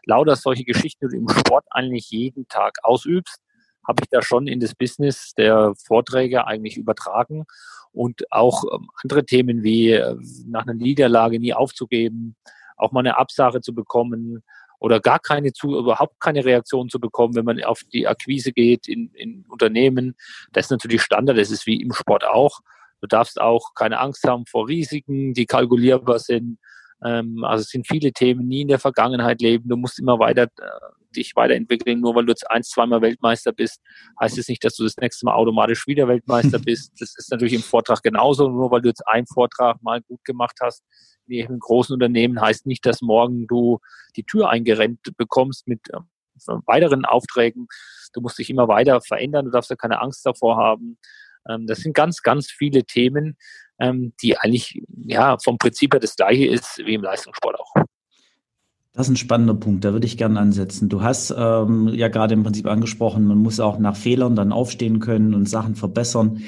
Lauter 0.04 0.36
solche 0.36 0.64
Geschichten, 0.64 1.08
die 1.08 1.16
du 1.16 1.22
im 1.22 1.28
Sport 1.30 1.64
eigentlich 1.70 2.10
jeden 2.10 2.46
Tag 2.48 2.76
ausübst, 2.82 3.40
habe 3.86 4.02
ich 4.02 4.08
da 4.10 4.22
schon 4.22 4.46
in 4.46 4.60
das 4.60 4.74
Business 4.74 5.32
der 5.36 5.74
Vorträge 5.76 6.46
eigentlich 6.46 6.76
übertragen 6.76 7.44
und 7.92 8.30
auch 8.32 8.64
ähm, 8.72 8.88
andere 9.02 9.24
Themen 9.24 9.62
wie 9.62 9.92
äh, 9.92 10.16
nach 10.46 10.62
einer 10.62 10.74
Niederlage 10.74 11.38
nie 11.38 11.54
aufzugeben, 11.54 12.36
auch 12.76 12.92
mal 12.92 13.00
eine 13.00 13.16
Absage 13.16 13.60
zu 13.60 13.74
bekommen 13.74 14.42
oder 14.80 15.00
gar 15.00 15.18
keine 15.18 15.52
zu, 15.52 15.78
überhaupt 15.78 16.20
keine 16.20 16.44
Reaktion 16.44 16.90
zu 16.90 17.00
bekommen, 17.00 17.34
wenn 17.36 17.44
man 17.44 17.62
auf 17.64 17.82
die 17.92 18.06
Akquise 18.06 18.52
geht 18.52 18.88
in, 18.88 19.10
in 19.14 19.46
Unternehmen. 19.48 20.14
Das 20.52 20.66
ist 20.66 20.70
natürlich 20.70 21.02
Standard, 21.02 21.38
das 21.38 21.50
ist 21.50 21.66
wie 21.66 21.80
im 21.80 21.92
Sport 21.92 22.24
auch. 22.24 22.60
Du 23.00 23.06
darfst 23.06 23.40
auch 23.40 23.74
keine 23.74 24.00
Angst 24.00 24.24
haben 24.24 24.44
vor 24.46 24.68
Risiken, 24.68 25.34
die 25.34 25.46
kalkulierbar 25.46 26.18
sind. 26.18 26.58
Ähm, 27.04 27.44
also 27.44 27.62
es 27.62 27.68
sind 27.68 27.86
viele 27.86 28.12
Themen, 28.12 28.48
nie 28.48 28.62
in 28.62 28.68
der 28.68 28.78
Vergangenheit 28.78 29.40
leben. 29.40 29.68
Du 29.68 29.76
musst 29.76 29.98
immer 29.98 30.18
weiter 30.18 30.44
äh, 30.44 30.68
dich 31.16 31.36
weiterentwickeln. 31.36 32.00
Nur 32.00 32.14
weil 32.14 32.26
du 32.26 32.32
jetzt 32.32 32.50
ein, 32.50 32.62
zweimal 32.62 33.02
Weltmeister 33.02 33.52
bist, 33.52 33.80
heißt 34.20 34.38
es 34.38 34.48
nicht, 34.48 34.64
dass 34.64 34.76
du 34.76 34.84
das 34.84 34.96
nächste 34.96 35.26
Mal 35.26 35.34
automatisch 35.34 35.86
wieder 35.86 36.08
Weltmeister 36.08 36.58
bist. 36.64 36.92
Das 36.98 37.14
ist 37.16 37.30
natürlich 37.30 37.54
im 37.54 37.62
Vortrag 37.62 38.02
genauso. 38.02 38.48
Nur 38.48 38.70
weil 38.70 38.82
du 38.82 38.88
jetzt 38.88 39.06
einen 39.06 39.26
Vortrag 39.26 39.82
mal 39.82 40.00
gut 40.02 40.24
gemacht 40.24 40.58
hast, 40.60 40.82
wie 41.26 41.40
in 41.40 41.48
einem 41.48 41.58
großen 41.58 41.94
Unternehmen, 41.94 42.40
heißt 42.40 42.66
nicht, 42.66 42.84
dass 42.84 43.00
morgen 43.00 43.46
du 43.46 43.78
die 44.16 44.24
Tür 44.24 44.50
eingerennt 44.50 45.00
bekommst 45.16 45.66
mit 45.66 45.80
äh, 45.90 45.98
weiteren 46.66 47.04
Aufträgen. 47.04 47.68
Du 48.12 48.20
musst 48.20 48.38
dich 48.38 48.50
immer 48.50 48.68
weiter 48.68 49.00
verändern. 49.00 49.46
Du 49.46 49.50
darfst 49.50 49.70
ja 49.70 49.76
keine 49.76 50.00
Angst 50.00 50.26
davor 50.26 50.56
haben. 50.56 50.98
Ähm, 51.48 51.66
das 51.66 51.78
sind 51.78 51.94
ganz, 51.94 52.22
ganz 52.22 52.50
viele 52.50 52.84
Themen, 52.84 53.36
ähm, 53.78 54.14
die 54.22 54.36
eigentlich 54.38 54.82
ja 55.06 55.36
vom 55.42 55.58
Prinzip 55.58 55.92
her 55.92 56.00
das 56.00 56.16
gleiche 56.16 56.46
ist 56.46 56.78
wie 56.78 56.94
im 56.94 57.02
Leistungssport 57.02 57.58
auch. 57.58 57.73
Das 58.96 59.08
ist 59.08 59.14
ein 59.14 59.16
spannender 59.16 59.54
Punkt, 59.54 59.84
da 59.84 59.92
würde 59.92 60.06
ich 60.06 60.16
gerne 60.16 60.38
ansetzen. 60.38 60.88
Du 60.88 61.02
hast 61.02 61.34
ähm, 61.36 61.88
ja 61.88 62.06
gerade 62.06 62.32
im 62.34 62.44
Prinzip 62.44 62.66
angesprochen, 62.66 63.24
man 63.24 63.38
muss 63.38 63.58
auch 63.58 63.76
nach 63.80 63.96
Fehlern 63.96 64.36
dann 64.36 64.52
aufstehen 64.52 65.00
können 65.00 65.34
und 65.34 65.48
Sachen 65.48 65.74
verbessern. 65.74 66.44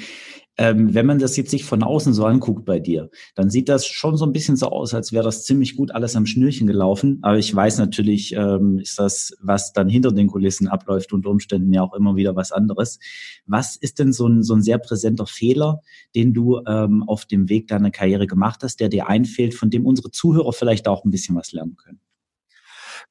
Ähm, 0.57 0.93
wenn 0.93 1.05
man 1.05 1.19
das 1.19 1.35
jetzt 1.35 1.51
sich 1.51 1.65
von 1.65 1.83
außen 1.83 2.13
so 2.13 2.25
anguckt 2.25 2.63
bei 2.63 2.79
dir, 2.79 3.09
dann 3.35 3.49
sieht 3.49 3.67
das 3.67 3.85
schon 3.85 4.15
so 4.15 4.25
ein 4.25 4.31
bisschen 4.31 4.55
so 4.55 4.67
aus, 4.67 4.93
als 4.93 5.11
wäre 5.11 5.25
das 5.25 5.43
ziemlich 5.43 5.75
gut 5.75 5.91
alles 5.91 6.15
am 6.15 6.25
Schnürchen 6.25 6.67
gelaufen. 6.67 7.19
Aber 7.21 7.37
ich 7.37 7.53
weiß 7.53 7.79
natürlich, 7.79 8.33
ähm, 8.33 8.79
ist 8.79 8.97
das, 8.97 9.33
was 9.41 9.73
dann 9.73 9.89
hinter 9.89 10.13
den 10.13 10.27
Kulissen 10.27 10.69
abläuft, 10.69 11.11
unter 11.11 11.29
Umständen 11.29 11.73
ja 11.73 11.83
auch 11.83 11.93
immer 11.93 12.15
wieder 12.15 12.37
was 12.37 12.53
anderes. 12.53 12.99
Was 13.45 13.75
ist 13.75 13.99
denn 13.99 14.13
so 14.13 14.25
ein, 14.25 14.41
so 14.41 14.53
ein 14.55 14.61
sehr 14.61 14.77
präsenter 14.77 15.27
Fehler, 15.27 15.81
den 16.15 16.33
du 16.33 16.61
ähm, 16.65 17.03
auf 17.03 17.25
dem 17.25 17.49
Weg 17.49 17.67
deiner 17.67 17.91
Karriere 17.91 18.25
gemacht 18.25 18.61
hast, 18.63 18.79
der 18.79 18.87
dir 18.87 19.09
einfällt, 19.09 19.53
von 19.53 19.69
dem 19.69 19.85
unsere 19.85 20.11
Zuhörer 20.11 20.53
vielleicht 20.53 20.87
auch 20.87 21.03
ein 21.03 21.11
bisschen 21.11 21.35
was 21.35 21.51
lernen 21.51 21.75
können? 21.75 21.99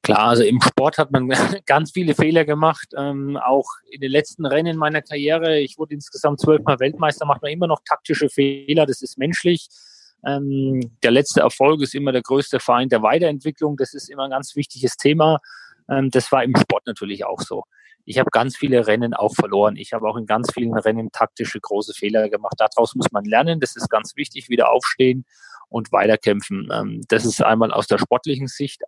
Klar, 0.03 0.29
also 0.29 0.43
im 0.43 0.61
Sport 0.61 0.97
hat 0.97 1.11
man 1.11 1.27
ganz 1.65 1.91
viele 1.91 2.15
Fehler 2.15 2.45
gemacht. 2.45 2.87
Ähm, 2.95 3.37
auch 3.37 3.67
in 3.89 4.01
den 4.01 4.11
letzten 4.11 4.45
Rennen 4.45 4.77
meiner 4.77 5.01
Karriere, 5.01 5.59
ich 5.59 5.77
wurde 5.77 5.93
insgesamt 5.95 6.39
zwölfmal 6.39 6.79
Weltmeister, 6.79 7.25
macht 7.25 7.41
man 7.41 7.51
immer 7.51 7.67
noch 7.67 7.81
taktische 7.87 8.29
Fehler. 8.29 8.85
Das 8.85 9.01
ist 9.01 9.17
menschlich. 9.17 9.67
Ähm, 10.25 10.97
der 11.03 11.11
letzte 11.11 11.41
Erfolg 11.41 11.81
ist 11.81 11.93
immer 11.93 12.11
der 12.11 12.21
größte 12.21 12.59
Feind 12.59 12.91
der 12.91 13.01
Weiterentwicklung. 13.01 13.77
Das 13.77 13.93
ist 13.93 14.09
immer 14.09 14.23
ein 14.23 14.31
ganz 14.31 14.55
wichtiges 14.55 14.97
Thema. 14.97 15.39
Ähm, 15.89 16.09
das 16.09 16.31
war 16.31 16.43
im 16.43 16.55
Sport 16.55 16.87
natürlich 16.87 17.25
auch 17.25 17.41
so. 17.41 17.63
Ich 18.05 18.19
habe 18.19 18.29
ganz 18.31 18.55
viele 18.55 18.87
Rennen 18.87 19.13
auch 19.13 19.35
verloren. 19.35 19.75
Ich 19.75 19.91
habe 19.91 20.07
auch 20.07 20.15
in 20.15 20.25
ganz 20.25 20.53
vielen 20.53 20.73
Rennen 20.77 21.11
taktische 21.11 21.59
große 21.59 21.93
Fehler 21.93 22.29
gemacht. 22.29 22.55
Daraus 22.57 22.95
muss 22.95 23.11
man 23.11 23.25
lernen. 23.25 23.59
Das 23.59 23.75
ist 23.75 23.89
ganz 23.89 24.15
wichtig. 24.15 24.47
Wieder 24.47 24.71
aufstehen 24.71 25.25
und 25.67 25.91
weiterkämpfen. 25.91 26.69
Ähm, 26.71 27.01
das 27.09 27.25
ist 27.25 27.43
einmal 27.43 27.73
aus 27.73 27.87
der 27.87 27.97
sportlichen 27.97 28.47
Sicht 28.47 28.83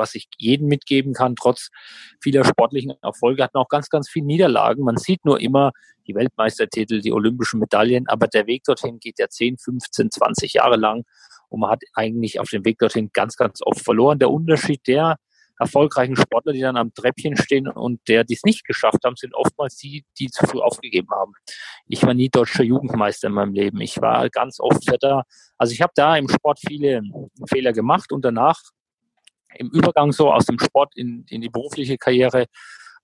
was 0.00 0.16
ich 0.16 0.28
jedem 0.38 0.66
mitgeben 0.66 1.14
kann, 1.14 1.36
trotz 1.36 1.68
vieler 2.20 2.44
sportlichen 2.44 2.94
Erfolge, 3.02 3.44
hatten 3.44 3.58
auch 3.58 3.68
ganz, 3.68 3.88
ganz 3.88 4.08
viele 4.10 4.26
Niederlagen. 4.26 4.82
Man 4.84 4.96
sieht 4.96 5.24
nur 5.24 5.40
immer 5.40 5.70
die 6.08 6.14
Weltmeistertitel, 6.16 7.00
die 7.00 7.12
olympischen 7.12 7.60
Medaillen, 7.60 8.08
aber 8.08 8.26
der 8.26 8.48
Weg 8.48 8.64
dorthin 8.64 8.98
geht 8.98 9.18
ja 9.20 9.28
10, 9.28 9.58
15, 9.58 10.10
20 10.10 10.54
Jahre 10.54 10.76
lang 10.76 11.04
und 11.48 11.60
man 11.60 11.70
hat 11.70 11.82
eigentlich 11.94 12.40
auf 12.40 12.48
dem 12.48 12.64
Weg 12.64 12.78
dorthin 12.78 13.10
ganz, 13.12 13.36
ganz 13.36 13.60
oft 13.62 13.84
verloren. 13.84 14.18
Der 14.18 14.30
Unterschied 14.30 14.86
der, 14.88 15.16
erfolgreichen 15.60 16.16
Sportler, 16.16 16.52
die 16.52 16.60
dann 16.60 16.76
am 16.76 16.92
Treppchen 16.94 17.36
stehen 17.36 17.68
und 17.68 18.00
der 18.08 18.24
die 18.24 18.34
es 18.34 18.44
nicht 18.44 18.64
geschafft 18.64 19.04
haben, 19.04 19.16
sind 19.16 19.34
oftmals 19.34 19.76
die, 19.76 20.04
die 20.18 20.28
zu 20.28 20.46
früh 20.46 20.60
aufgegeben 20.60 21.08
haben. 21.10 21.32
Ich 21.86 22.02
war 22.02 22.14
nie 22.14 22.30
deutscher 22.30 22.64
Jugendmeister 22.64 23.28
in 23.28 23.34
meinem 23.34 23.52
Leben. 23.52 23.80
Ich 23.80 24.00
war 24.00 24.28
ganz 24.30 24.58
oft 24.58 24.88
Vetter. 24.88 25.24
Also 25.58 25.72
ich 25.72 25.82
habe 25.82 25.92
da 25.94 26.16
im 26.16 26.28
Sport 26.28 26.60
viele 26.66 27.02
Fehler 27.46 27.72
gemacht 27.72 28.10
und 28.10 28.24
danach 28.24 28.58
im 29.56 29.70
Übergang 29.70 30.12
so 30.12 30.32
aus 30.32 30.46
dem 30.46 30.58
Sport 30.58 30.96
in, 30.96 31.24
in 31.28 31.40
die 31.40 31.48
berufliche 31.48 31.98
Karriere 31.98 32.46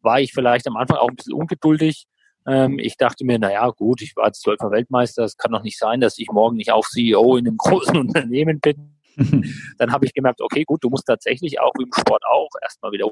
war 0.00 0.20
ich 0.20 0.32
vielleicht 0.32 0.66
am 0.66 0.76
Anfang 0.76 0.98
auch 0.98 1.08
ein 1.08 1.16
bisschen 1.16 1.34
ungeduldig. 1.34 2.06
Ähm, 2.46 2.78
ich 2.78 2.96
dachte 2.96 3.24
mir, 3.24 3.38
naja, 3.38 3.68
gut, 3.70 4.02
ich 4.02 4.14
war 4.16 4.26
jetzt 4.26 4.42
zwölfmal 4.42 4.70
Weltmeister, 4.70 5.24
es 5.24 5.36
kann 5.36 5.52
doch 5.52 5.62
nicht 5.62 5.78
sein, 5.78 6.00
dass 6.00 6.18
ich 6.18 6.28
morgen 6.30 6.56
nicht 6.56 6.72
auch 6.72 6.86
CEO 6.86 7.36
in 7.36 7.46
einem 7.46 7.56
großen 7.58 7.96
Unternehmen 7.96 8.60
bin. 8.60 8.96
Dann 9.78 9.92
habe 9.92 10.04
ich 10.04 10.14
gemerkt, 10.14 10.40
okay, 10.40 10.64
gut, 10.64 10.84
du 10.84 10.90
musst 10.90 11.06
tatsächlich 11.06 11.60
auch 11.60 11.72
im 11.80 11.90
Sport 11.92 12.22
auch 12.24 12.50
erstmal 12.62 12.92
wieder 12.92 13.06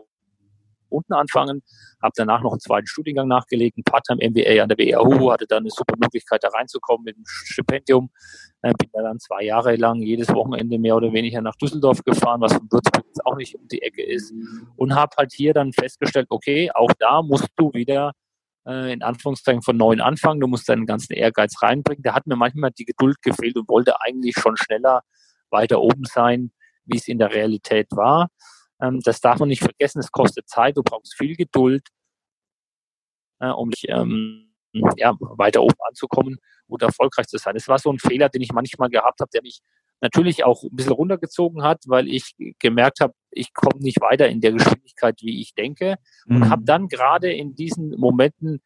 unten 0.94 1.12
anfangen, 1.12 1.62
habe 2.02 2.12
danach 2.16 2.42
noch 2.42 2.52
einen 2.52 2.60
zweiten 2.60 2.86
Studiengang 2.86 3.28
nachgelegt, 3.28 3.78
ein 3.78 3.84
Part-Time-MBA 3.84 4.62
an 4.62 4.68
der 4.68 4.78
WHU, 4.78 5.32
hatte 5.32 5.46
dann 5.46 5.64
eine 5.64 5.70
super 5.70 5.94
Möglichkeit 5.98 6.42
da 6.44 6.48
reinzukommen 6.48 7.04
mit 7.04 7.16
einem 7.16 7.24
Stipendium, 7.26 8.10
äh, 8.62 8.72
bin 8.78 8.88
dann 8.92 9.18
zwei 9.18 9.44
Jahre 9.44 9.76
lang 9.76 10.00
jedes 10.00 10.28
Wochenende 10.28 10.78
mehr 10.78 10.96
oder 10.96 11.12
weniger 11.12 11.40
nach 11.40 11.56
Düsseldorf 11.56 12.02
gefahren, 12.04 12.40
was 12.40 12.54
von 12.54 12.68
Würzburg 12.70 13.04
jetzt 13.06 13.26
auch 13.26 13.36
nicht 13.36 13.54
um 13.54 13.66
die 13.68 13.82
Ecke 13.82 14.02
ist 14.02 14.32
und 14.76 14.94
habe 14.94 15.14
halt 15.18 15.32
hier 15.32 15.52
dann 15.52 15.72
festgestellt, 15.72 16.26
okay, 16.30 16.70
auch 16.72 16.90
da 16.98 17.22
musst 17.22 17.48
du 17.56 17.72
wieder 17.72 18.12
äh, 18.66 18.92
in 18.92 19.02
Anführungszeichen 19.02 19.62
von 19.62 19.76
neuen 19.76 20.00
anfangen, 20.00 20.40
du 20.40 20.46
musst 20.46 20.68
deinen 20.68 20.86
ganzen 20.86 21.12
Ehrgeiz 21.12 21.60
reinbringen. 21.62 22.02
Da 22.02 22.14
hat 22.14 22.26
mir 22.26 22.36
manchmal 22.36 22.70
die 22.70 22.84
Geduld 22.84 23.20
gefehlt 23.22 23.56
und 23.56 23.68
wollte 23.68 24.00
eigentlich 24.00 24.34
schon 24.36 24.56
schneller 24.56 25.02
weiter 25.50 25.80
oben 25.80 26.04
sein, 26.04 26.50
wie 26.84 26.96
es 26.96 27.08
in 27.08 27.18
der 27.18 27.32
Realität 27.32 27.88
war. 27.90 28.28
Ähm, 28.84 29.00
das 29.00 29.20
darf 29.20 29.38
man 29.38 29.48
nicht 29.48 29.62
vergessen, 29.62 30.00
es 30.00 30.10
kostet 30.10 30.48
Zeit, 30.48 30.76
du 30.76 30.82
brauchst 30.82 31.16
viel 31.16 31.36
Geduld, 31.36 31.86
äh, 33.40 33.48
um 33.48 33.70
dich 33.70 33.88
ähm, 33.88 34.54
ja, 34.96 35.14
weiter 35.20 35.62
oben 35.62 35.76
anzukommen 35.88 36.38
und 36.66 36.82
erfolgreich 36.82 37.26
zu 37.26 37.38
sein. 37.38 37.54
Das 37.54 37.68
war 37.68 37.78
so 37.78 37.90
ein 37.90 37.98
Fehler, 37.98 38.28
den 38.28 38.42
ich 38.42 38.52
manchmal 38.52 38.90
gehabt 38.90 39.20
habe, 39.20 39.30
der 39.32 39.42
mich 39.42 39.60
natürlich 40.00 40.44
auch 40.44 40.64
ein 40.64 40.74
bisschen 40.74 40.92
runtergezogen 40.92 41.62
hat, 41.62 41.84
weil 41.86 42.08
ich 42.08 42.34
gemerkt 42.58 43.00
habe, 43.00 43.14
ich 43.30 43.54
komme 43.54 43.80
nicht 43.80 44.00
weiter 44.00 44.28
in 44.28 44.40
der 44.40 44.52
Geschwindigkeit, 44.52 45.20
wie 45.22 45.40
ich 45.40 45.54
denke. 45.54 45.96
Und 46.26 46.40
mhm. 46.40 46.50
habe 46.50 46.64
dann 46.64 46.88
gerade 46.88 47.32
in 47.32 47.54
diesen 47.54 47.90
Momenten 47.98 48.62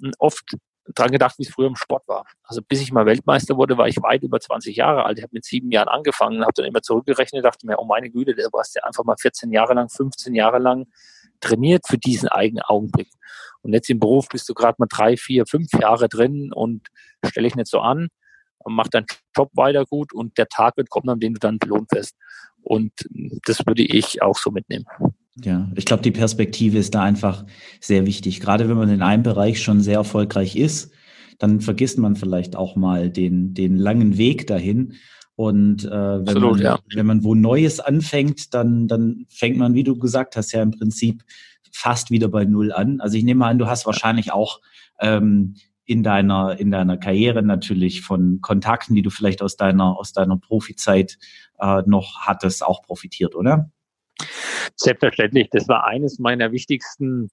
hm, 0.00 0.12
oft 0.18 0.56
dran 0.94 1.10
gedacht, 1.10 1.38
wie 1.38 1.42
es 1.42 1.50
früher 1.50 1.68
im 1.68 1.76
Sport 1.76 2.06
war. 2.08 2.24
Also 2.42 2.62
bis 2.62 2.80
ich 2.80 2.92
mal 2.92 3.06
Weltmeister 3.06 3.56
wurde, 3.56 3.78
war 3.78 3.88
ich 3.88 3.96
weit 4.02 4.22
über 4.22 4.40
20 4.40 4.76
Jahre 4.76 5.04
alt. 5.04 5.18
Ich 5.18 5.22
habe 5.22 5.34
mit 5.34 5.44
sieben 5.44 5.70
Jahren 5.70 5.88
angefangen, 5.88 6.42
habe 6.42 6.52
dann 6.54 6.64
immer 6.64 6.82
zurückgerechnet, 6.82 7.44
dachte 7.44 7.66
mir, 7.66 7.78
oh 7.78 7.84
meine 7.84 8.10
Güte, 8.10 8.34
der 8.34 8.48
warst 8.52 8.74
ja 8.74 8.82
einfach 8.84 9.04
mal 9.04 9.16
14 9.18 9.52
Jahre 9.52 9.74
lang, 9.74 9.88
15 9.88 10.34
Jahre 10.34 10.58
lang 10.58 10.86
trainiert 11.40 11.86
für 11.86 11.98
diesen 11.98 12.28
eigenen 12.28 12.62
Augenblick. 12.62 13.10
Und 13.62 13.72
jetzt 13.72 13.90
im 13.90 14.00
Beruf 14.00 14.28
bist 14.28 14.48
du 14.48 14.54
gerade 14.54 14.76
mal 14.78 14.88
drei, 14.90 15.16
vier, 15.16 15.46
fünf 15.46 15.72
Jahre 15.72 16.08
drin 16.08 16.52
und 16.52 16.88
stelle 17.24 17.46
ich 17.46 17.54
nicht 17.54 17.68
so 17.68 17.80
an, 17.80 18.08
mach 18.66 18.88
deinen 18.88 19.06
Job 19.36 19.50
weiter 19.54 19.84
gut 19.84 20.12
und 20.12 20.36
der 20.38 20.48
Tag 20.48 20.76
wird 20.76 20.90
kommen, 20.90 21.08
an 21.08 21.20
dem 21.20 21.34
du 21.34 21.40
dann 21.40 21.58
belohnt 21.58 21.90
wirst. 21.92 22.16
Und 22.62 22.92
das 23.46 23.66
würde 23.66 23.82
ich 23.82 24.22
auch 24.22 24.36
so 24.36 24.50
mitnehmen. 24.50 24.86
Ja, 25.44 25.70
ich 25.74 25.84
glaube, 25.84 26.02
die 26.02 26.10
Perspektive 26.10 26.78
ist 26.78 26.94
da 26.94 27.02
einfach 27.02 27.44
sehr 27.80 28.06
wichtig. 28.06 28.40
Gerade 28.40 28.68
wenn 28.68 28.76
man 28.76 28.90
in 28.90 29.02
einem 29.02 29.22
Bereich 29.22 29.62
schon 29.62 29.80
sehr 29.80 29.96
erfolgreich 29.96 30.56
ist, 30.56 30.92
dann 31.38 31.60
vergisst 31.60 31.98
man 31.98 32.16
vielleicht 32.16 32.56
auch 32.56 32.76
mal 32.76 33.10
den, 33.10 33.54
den 33.54 33.76
langen 33.76 34.18
Weg 34.18 34.46
dahin. 34.46 34.94
Und 35.36 35.84
äh, 35.84 35.90
wenn, 35.90 36.28
Absolut, 36.28 36.52
man, 36.54 36.62
ja. 36.62 36.78
wenn 36.94 37.06
man 37.06 37.24
wo 37.24 37.34
Neues 37.34 37.80
anfängt, 37.80 38.52
dann, 38.52 38.88
dann 38.88 39.24
fängt 39.30 39.56
man, 39.56 39.74
wie 39.74 39.84
du 39.84 39.96
gesagt 39.96 40.36
hast, 40.36 40.52
ja 40.52 40.62
im 40.62 40.72
Prinzip 40.72 41.24
fast 41.72 42.10
wieder 42.10 42.28
bei 42.28 42.44
Null 42.44 42.72
an. 42.72 43.00
Also 43.00 43.16
ich 43.16 43.24
nehme 43.24 43.46
an, 43.46 43.58
du 43.58 43.66
hast 43.66 43.86
wahrscheinlich 43.86 44.32
auch 44.32 44.60
ähm, 45.00 45.54
in 45.86 46.02
deiner, 46.02 46.60
in 46.60 46.70
deiner 46.70 46.98
Karriere 46.98 47.42
natürlich 47.42 48.02
von 48.02 48.40
Kontakten, 48.42 48.94
die 48.94 49.02
du 49.02 49.10
vielleicht 49.10 49.40
aus 49.40 49.56
deiner, 49.56 49.98
aus 49.98 50.12
deiner 50.12 50.36
Profizeit 50.36 51.18
äh, 51.58 51.82
noch 51.86 52.20
hattest, 52.20 52.62
auch 52.62 52.82
profitiert, 52.82 53.34
oder? 53.34 53.70
Selbstverständlich. 54.76 55.48
Das 55.50 55.68
war 55.68 55.84
eines 55.84 56.18
meiner 56.18 56.52
wichtigsten 56.52 57.30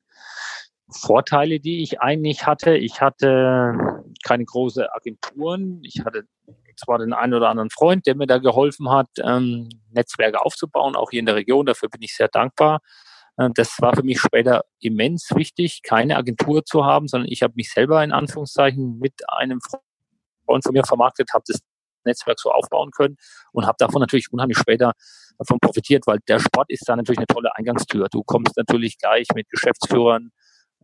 Vorteile, 0.90 1.60
die 1.60 1.84
ich 1.84 2.02
eigentlich 2.02 2.46
hatte. 2.46 2.78
Ich 2.78 3.02
hatte 3.02 4.04
keine 4.24 4.46
große 4.46 4.94
Agenturen. 4.94 5.82
Ich 5.84 6.04
hatte 6.06 6.24
zwar 6.78 7.00
den 7.00 7.14
einen 7.14 7.34
oder 7.34 7.50
anderen 7.50 7.70
Freund, 7.70 8.06
der 8.06 8.16
mir 8.16 8.28
da 8.28 8.38
geholfen 8.38 8.90
hat, 8.90 9.10
ähm, 9.24 9.70
Netzwerke 9.92 10.46
aufzubauen, 10.46 10.96
auch 10.96 11.10
hier 11.10 11.20
in 11.20 11.26
der 11.26 11.36
Region. 11.36 11.66
Dafür 11.66 11.90
bin 11.90 12.02
ich 12.04 12.16
sehr 12.16 12.28
dankbar. 12.28 12.80
Äh, 13.38 13.50
das 13.56 13.76
war 13.82 13.96
für 13.96 14.04
mich 14.04 14.20
später 14.20 14.64
immens 14.80 15.30
wichtig, 15.36 15.82
keine 15.84 16.18
Agentur 16.18 16.64
zu 16.66 16.86
haben, 16.86 17.08
sondern 17.08 17.30
ich 17.32 17.42
habe 17.42 17.54
mich 17.56 17.72
selber 17.72 18.04
in 18.04 18.12
Anführungszeichen 18.12 19.00
mit 19.00 19.14
einem 19.28 19.60
Freund 20.46 20.64
von 20.64 20.74
mir 20.74 20.84
vermarktet, 20.84 21.32
habe 21.34 21.44
das 21.48 21.60
Netzwerk 22.08 22.40
so 22.40 22.52
aufbauen 22.52 22.92
können 22.92 23.18
und 23.52 23.66
habe 23.66 23.78
davon 23.80 24.02
natürlich 24.02 24.32
unheimlich 24.32 24.58
später 24.58 24.94
davon 25.38 25.60
profitiert, 25.60 26.08
weil 26.08 26.20
der 26.28 26.40
Sport 26.40 26.70
ist 26.70 26.88
da 26.88 26.96
natürlich 26.96 27.20
eine 27.20 27.28
tolle 27.28 27.56
Eingangstür. 27.56 28.08
Du 28.12 28.24
kommst 28.24 28.58
natürlich 28.58 28.98
gleich 28.98 29.28
mit 29.36 29.50
Geschäftsführern 29.50 30.32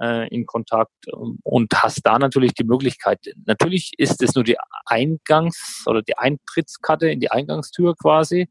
äh, 0.02 0.28
in 0.30 0.46
Kontakt 0.46 0.92
ähm, 1.14 1.40
und 1.44 1.74
hast 1.74 2.02
da 2.04 2.20
natürlich 2.20 2.54
die 2.54 2.64
Möglichkeit. 2.64 3.20
Natürlich 3.46 3.92
ist 3.98 4.22
es 4.22 4.36
nur 4.36 4.44
die 4.44 4.58
Eingangs- 4.86 5.84
oder 5.88 6.02
die 6.02 6.18
Eintrittskarte 6.18 7.10
in 7.10 7.20
die 7.20 7.32
Eingangstür 7.32 7.96
quasi. 7.96 8.50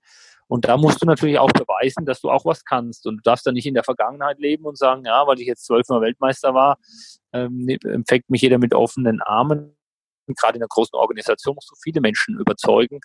Und 0.48 0.66
da 0.66 0.76
musst 0.76 1.00
du 1.00 1.06
natürlich 1.06 1.38
auch 1.38 1.50
beweisen, 1.50 2.04
dass 2.04 2.20
du 2.20 2.30
auch 2.30 2.44
was 2.44 2.64
kannst. 2.64 3.06
Und 3.06 3.16
du 3.16 3.22
darfst 3.22 3.46
dann 3.46 3.54
nicht 3.54 3.66
in 3.66 3.74
der 3.74 3.84
Vergangenheit 3.84 4.38
leben 4.38 4.66
und 4.66 4.76
sagen, 4.76 5.04
ja, 5.06 5.26
weil 5.26 5.40
ich 5.40 5.46
jetzt 5.46 5.64
zwölfmal 5.64 6.02
Weltmeister 6.02 6.52
war, 6.52 6.78
ähm, 7.32 7.66
empfängt 7.84 8.28
mich 8.28 8.42
jeder 8.42 8.58
mit 8.58 8.74
offenen 8.74 9.22
Armen. 9.22 9.74
Gerade 10.34 10.56
in 10.56 10.62
einer 10.62 10.68
großen 10.68 10.96
Organisation 10.96 11.54
musst 11.54 11.70
du 11.70 11.74
viele 11.82 12.00
Menschen 12.00 12.38
überzeugen, 12.38 13.00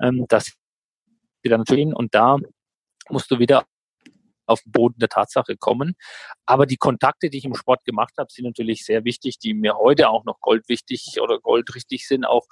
ähm, 0.00 0.26
dass 0.28 0.52
sie 1.42 1.48
dann 1.48 1.60
natürlich 1.60 1.94
und 1.94 2.14
da 2.14 2.38
musst 3.08 3.30
du 3.30 3.38
wieder 3.38 3.64
auf 4.46 4.60
den 4.62 4.72
Boden 4.72 4.98
der 4.98 5.08
Tatsache 5.08 5.56
kommen. 5.56 5.94
Aber 6.46 6.66
die 6.66 6.76
Kontakte, 6.76 7.30
die 7.30 7.38
ich 7.38 7.44
im 7.44 7.54
Sport 7.54 7.84
gemacht 7.84 8.14
habe, 8.18 8.30
sind 8.30 8.44
natürlich 8.44 8.84
sehr 8.84 9.04
wichtig, 9.04 9.38
die 9.38 9.54
mir 9.54 9.76
heute 9.76 10.08
auch 10.08 10.24
noch 10.24 10.40
goldwichtig 10.40 11.20
oder 11.20 11.38
goldrichtig 11.40 12.06
sind, 12.06 12.24
auch 12.24 12.46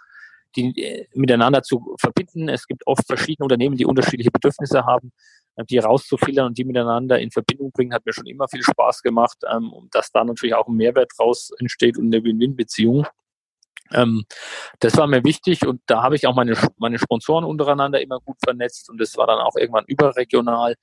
die 0.56 0.82
äh, 0.82 1.06
miteinander 1.14 1.62
zu 1.62 1.96
verbinden. 1.98 2.48
Es 2.48 2.66
gibt 2.66 2.86
oft 2.86 3.06
verschiedene 3.06 3.44
Unternehmen, 3.44 3.76
die 3.76 3.86
unterschiedliche 3.86 4.30
Bedürfnisse 4.30 4.84
haben, 4.84 5.12
äh, 5.56 5.64
die 5.64 5.78
rauszufiltern 5.78 6.46
und 6.46 6.58
die 6.58 6.64
miteinander 6.64 7.18
in 7.18 7.30
Verbindung 7.30 7.72
bringen, 7.72 7.94
hat 7.94 8.04
mir 8.04 8.12
schon 8.12 8.26
immer 8.26 8.48
viel 8.48 8.62
Spaß 8.62 9.02
gemacht, 9.02 9.38
ähm, 9.50 9.72
dass 9.90 10.10
da 10.10 10.24
natürlich 10.24 10.54
auch 10.54 10.68
ein 10.68 10.76
Mehrwert 10.76 11.12
raus 11.18 11.50
entsteht 11.58 11.96
und 11.96 12.06
eine 12.06 12.22
Win-Win-Beziehung. 12.22 13.06
Ähm, 13.94 14.24
das 14.80 14.96
war 14.96 15.06
mir 15.06 15.24
wichtig 15.24 15.66
und 15.66 15.80
da 15.86 16.02
habe 16.02 16.16
ich 16.16 16.26
auch 16.26 16.34
meine, 16.34 16.54
meine 16.78 16.98
Sponsoren 16.98 17.44
untereinander 17.44 18.00
immer 18.00 18.20
gut 18.20 18.36
vernetzt 18.44 18.90
und 18.90 19.00
das 19.00 19.16
war 19.16 19.26
dann 19.26 19.38
auch 19.38 19.56
irgendwann 19.56 19.84
überregional. 19.86 20.74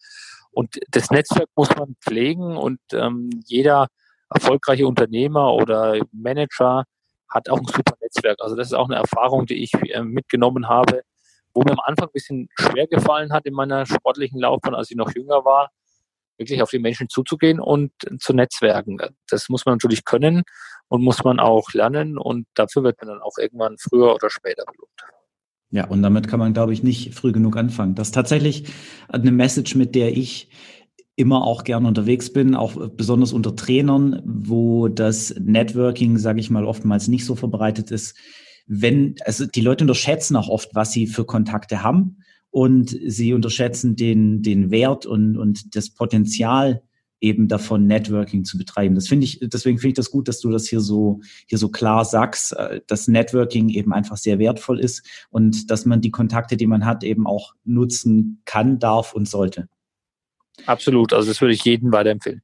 Und 0.51 0.79
das 0.89 1.11
Netzwerk 1.11 1.49
muss 1.55 1.75
man 1.75 1.95
pflegen 2.01 2.57
und 2.57 2.79
ähm, 2.93 3.29
jeder 3.45 3.87
erfolgreiche 4.29 4.87
Unternehmer 4.87 5.53
oder 5.53 5.99
Manager 6.11 6.85
hat 7.29 7.49
auch 7.49 7.59
ein 7.59 7.65
super 7.65 7.95
Netzwerk. 8.01 8.37
Also 8.39 8.55
das 8.55 8.67
ist 8.67 8.73
auch 8.73 8.89
eine 8.89 8.97
Erfahrung, 8.97 9.45
die 9.45 9.63
ich 9.63 9.73
äh, 9.73 10.01
mitgenommen 10.01 10.67
habe, 10.67 11.01
wo 11.53 11.61
mir 11.61 11.71
am 11.71 11.79
Anfang 11.79 12.07
ein 12.07 12.13
bisschen 12.13 12.49
schwer 12.57 12.87
gefallen 12.87 13.31
hat 13.31 13.45
in 13.45 13.53
meiner 13.53 13.85
sportlichen 13.85 14.39
Laufbahn, 14.39 14.75
als 14.75 14.89
ich 14.89 14.97
noch 14.97 15.13
jünger 15.13 15.45
war, 15.45 15.69
wirklich 16.39 16.61
auf 16.61 16.71
die 16.71 16.79
Menschen 16.79 17.09
zuzugehen 17.09 17.59
und 17.59 17.91
zu 18.19 18.33
netzwerken. 18.33 18.97
Das 19.29 19.49
muss 19.49 19.65
man 19.65 19.75
natürlich 19.75 20.05
können 20.05 20.43
und 20.87 21.03
muss 21.03 21.23
man 21.23 21.39
auch 21.39 21.71
lernen 21.73 22.17
und 22.17 22.47
dafür 22.55 22.83
wird 22.83 22.99
man 23.01 23.09
dann 23.09 23.21
auch 23.21 23.37
irgendwann 23.37 23.77
früher 23.77 24.15
oder 24.15 24.29
später 24.29 24.63
belohnt. 24.65 24.89
Ja, 25.71 25.85
und 25.87 26.01
damit 26.01 26.27
kann 26.27 26.39
man, 26.39 26.53
glaube 26.53 26.73
ich, 26.73 26.81
nicht 26.81 27.13
früh 27.13 27.31
genug 27.31 27.55
anfangen. 27.55 27.93
Das 27.93 28.07
ist 28.07 28.15
tatsächlich 28.15 28.73
eine 29.07 29.31
Message, 29.31 29.75
mit 29.75 29.93
der 29.93 30.17
ich 30.17 30.49
immer 31.15 31.45
auch 31.45 31.63
gern 31.63 31.85
unterwegs 31.85 32.31
bin, 32.33 32.55
auch 32.55 32.89
besonders 32.91 33.33
unter 33.33 33.55
Trainern, 33.55 34.21
wo 34.25 34.87
das 34.87 35.35
Networking, 35.37 36.17
sage 36.17 36.39
ich 36.39 36.49
mal, 36.49 36.65
oftmals 36.65 37.07
nicht 37.07 37.25
so 37.25 37.35
verbreitet 37.35 37.91
ist. 37.91 38.17
Wenn, 38.65 39.15
also 39.25 39.45
die 39.45 39.61
Leute 39.61 39.83
unterschätzen 39.83 40.37
auch 40.37 40.47
oft, 40.47 40.73
was 40.73 40.91
sie 40.91 41.07
für 41.07 41.25
Kontakte 41.25 41.83
haben 41.83 42.18
und 42.51 42.97
sie 43.05 43.33
unterschätzen 43.33 43.95
den, 43.95 44.41
den 44.41 44.71
Wert 44.71 45.05
und, 45.05 45.37
und 45.37 45.75
das 45.75 45.89
Potenzial 45.91 46.81
eben 47.21 47.47
davon, 47.47 47.85
Networking 47.85 48.45
zu 48.45 48.57
betreiben. 48.57 48.95
Das 48.95 49.07
finde 49.07 49.25
ich, 49.25 49.39
deswegen 49.41 49.77
finde 49.77 49.89
ich 49.89 49.95
das 49.95 50.11
gut, 50.11 50.27
dass 50.27 50.39
du 50.39 50.49
das 50.51 50.67
hier 50.67 50.79
so, 50.79 51.19
hier 51.47 51.57
so 51.57 51.69
klar 51.69 52.05
sagst, 52.05 52.53
äh, 52.53 52.81
dass 52.87 53.07
Networking 53.07 53.69
eben 53.69 53.93
einfach 53.93 54.17
sehr 54.17 54.39
wertvoll 54.39 54.79
ist 54.79 55.05
und 55.29 55.69
dass 55.69 55.85
man 55.85 56.01
die 56.01 56.11
Kontakte, 56.11 56.55
die 56.55 56.67
man 56.67 56.85
hat, 56.85 57.03
eben 57.03 57.27
auch 57.27 57.55
nutzen 57.65 58.41
kann, 58.45 58.79
darf 58.79 59.13
und 59.13 59.27
sollte. 59.27 59.67
Absolut, 60.65 61.13
also 61.13 61.27
das 61.27 61.41
würde 61.41 61.53
ich 61.53 61.63
jedem 61.63 61.91
weiterempfehlen. 61.91 62.41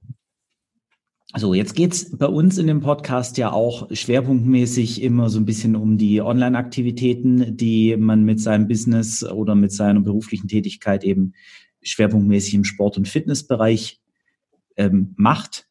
So, 1.38 1.54
jetzt 1.54 1.76
geht's 1.76 2.18
bei 2.18 2.28
uns 2.28 2.58
in 2.58 2.68
dem 2.68 2.80
Podcast 2.80 3.38
ja 3.38 3.52
auch 3.52 3.90
schwerpunktmäßig 3.92 5.02
immer 5.04 5.30
so 5.30 5.38
ein 5.38 5.46
bisschen 5.46 5.76
um 5.76 5.98
die 5.98 6.22
Online-Aktivitäten, 6.22 7.58
die 7.58 7.98
man 7.98 8.24
mit 8.24 8.40
seinem 8.40 8.70
Business 8.70 9.22
oder 9.22 9.54
mit 9.54 9.74
seiner 9.74 10.00
beruflichen 10.00 10.48
Tätigkeit 10.48 11.04
eben 11.04 11.34
schwerpunktmäßig 11.82 12.54
im 12.54 12.64
Sport- 12.64 12.98
und 12.98 13.10
Fitnessbereich 13.10 14.00
ähm, 14.78 15.14
macht. 15.18 15.68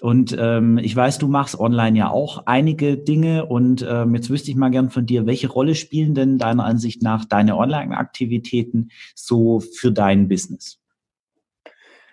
Und 0.00 0.34
ähm, 0.38 0.78
ich 0.78 0.96
weiß, 0.96 1.18
du 1.18 1.28
machst 1.28 1.60
online 1.60 1.98
ja 1.98 2.10
auch 2.10 2.46
einige 2.46 2.96
Dinge. 2.96 3.44
Und 3.44 3.86
ähm, 3.86 4.14
jetzt 4.14 4.30
wüsste 4.30 4.50
ich 4.50 4.56
mal 4.56 4.70
gern 4.70 4.88
von 4.88 5.04
dir, 5.04 5.26
welche 5.26 5.48
Rolle 5.48 5.74
spielen 5.74 6.14
denn 6.14 6.38
deiner 6.38 6.64
Ansicht 6.64 7.02
nach 7.02 7.26
deine 7.26 7.58
Online-Aktivitäten 7.58 8.88
so 9.14 9.60
für 9.60 9.92
dein 9.92 10.28
Business? 10.28 10.81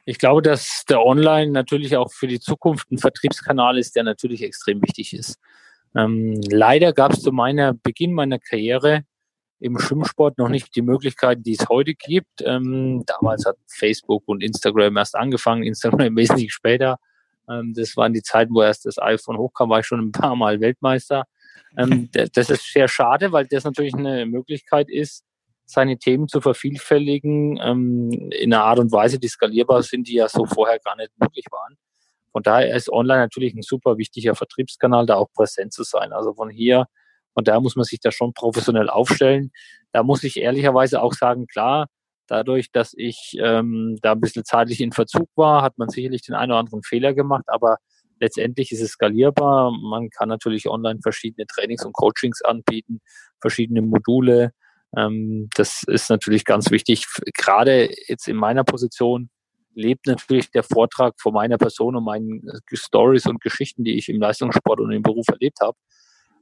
Ich 0.06 0.18
glaube, 0.18 0.42
dass 0.42 0.84
der 0.90 1.06
Online 1.06 1.52
natürlich 1.52 1.96
auch 1.96 2.12
für 2.12 2.28
die 2.28 2.40
Zukunft 2.40 2.92
ein 2.92 2.98
Vertriebskanal 2.98 3.78
ist, 3.78 3.96
der 3.96 4.04
natürlich 4.04 4.44
extrem 4.44 4.82
wichtig 4.82 5.14
ist. 5.14 5.40
Ähm, 5.96 6.40
leider 6.50 6.94
gab 6.94 7.14
es 7.14 7.22
zu 7.22 7.32
meiner 7.32 7.74
Beginn 7.74 8.14
meiner 8.14 8.40
Karriere 8.40 9.04
im 9.60 9.78
Schwimmsport 9.78 10.38
noch 10.38 10.50
nicht 10.50 10.76
die 10.76 10.82
Möglichkeiten, 10.82 11.44
die 11.44 11.58
es 11.60 11.68
heute 11.68 11.94
gibt. 11.94 12.42
Ähm, 12.44 13.04
damals 13.06 13.46
hat 13.46 13.58
Facebook 13.68 14.24
und 14.28 14.42
Instagram 14.42 14.98
erst 14.98 15.16
angefangen, 15.16 15.64
Instagram 15.64 16.16
wesentlich 16.16 16.54
später. 16.54 16.98
Ähm, 17.50 17.74
das 17.76 17.98
waren 17.98 18.14
die 18.14 18.22
Zeiten, 18.22 18.54
wo 18.54 18.62
erst 18.62 18.86
das 18.86 19.00
iPhone 19.00 19.38
hochkam, 19.38 19.70
war 19.70 19.80
ich 19.80 19.86
schon 19.86 20.00
ein 20.00 20.12
paar 20.12 20.36
Mal 20.36 20.62
Weltmeister. 20.62 21.26
Ähm, 21.78 22.10
das 22.34 22.50
ist 22.50 22.72
sehr 22.72 22.88
schade, 22.88 23.32
weil 23.32 23.48
das 23.48 23.64
natürlich 23.64 23.94
eine 23.94 24.26
Möglichkeit 24.26 24.90
ist, 24.90 25.26
seine 25.70 26.00
Themen 26.00 26.28
zu 26.28 26.42
vervielfältigen 26.42 27.60
ähm, 27.62 28.10
in 28.32 28.54
einer 28.54 28.64
Art 28.64 28.80
und 28.80 28.92
Weise, 28.92 29.20
die 29.20 29.28
skalierbar 29.28 29.84
sind, 29.84 30.08
die 30.08 30.16
ja 30.16 30.28
so 30.28 30.46
vorher 30.46 30.80
gar 30.80 30.96
nicht 30.96 31.12
möglich 31.20 31.46
waren. 31.52 31.78
Von 32.32 32.42
daher 32.42 32.76
ist 32.76 32.92
Online 32.92 33.20
natürlich 33.20 33.54
ein 33.54 33.62
super 33.62 33.98
wichtiger 33.98 34.34
Vertriebskanal, 34.34 35.06
da 35.06 35.16
auch 35.16 35.32
präsent 35.32 35.72
zu 35.72 35.84
sein. 35.84 36.12
Also 36.12 36.34
von 36.34 36.50
hier, 36.50 36.88
von 37.36 37.44
daher 37.44 37.62
muss 37.62 37.76
man 37.76 37.86
sich 37.86 38.00
da 38.00 38.12
schon 38.12 38.34
professionell 38.34 38.90
aufstellen. 38.90 39.52
Da 39.92 40.02
muss 40.02 40.24
ich 40.24 40.38
ehrlicherweise 40.38 41.02
auch 41.04 41.14
sagen, 41.14 41.46
klar, 41.46 41.88
dadurch, 42.26 42.72
dass 42.72 42.94
ich 42.96 43.38
ähm, 43.40 43.98
da 44.02 44.14
ein 44.14 44.22
bisschen 44.22 44.46
zeitlich 44.46 44.82
in 44.82 44.92
Verzug 44.92 45.30
war, 45.36 45.62
hat 45.62 45.78
man 45.78 45.90
sicherlich 45.90 46.24
den 46.24 46.36
einen 46.36 46.52
oder 46.52 46.60
anderen 46.60 46.84
Fehler 46.84 47.14
gemacht, 47.14 47.46
aber 47.48 47.78
letztendlich 48.20 48.72
ist 48.72 48.82
es 48.82 48.92
skalierbar. 48.92 49.72
Man 49.72 50.10
kann 50.10 50.30
natürlich 50.30 50.68
online 50.68 51.00
verschiedene 51.04 51.46
Trainings 51.46 51.86
und 51.86 51.94
Coachings 51.94 52.42
anbieten, 52.42 53.02
verschiedene 53.40 53.84
Module. 53.84 54.52
Ähm, 54.98 55.50
das 55.56 55.84
ist 55.84 56.10
natürlich 56.10 56.46
ganz 56.46 56.72
wichtig. 56.72 57.06
Gerade 57.36 57.90
jetzt 58.08 58.28
in 58.28 58.36
meiner 58.36 58.64
Position 58.64 59.30
lebt 59.76 60.08
natürlich 60.08 60.52
der 60.52 60.64
Vortrag 60.64 61.16
von 61.20 61.34
meiner 61.34 61.58
Person 61.58 61.96
und 61.96 62.04
meinen 62.04 62.48
äh, 62.48 62.76
Stories 62.76 63.26
und 63.26 63.42
Geschichten, 63.42 63.84
die 63.84 63.98
ich 63.98 64.10
im 64.10 64.20
Leistungssport 64.20 64.80
und 64.80 64.92
im 64.92 65.04
Beruf 65.04 65.28
erlebt 65.28 65.60
habe. 65.62 65.78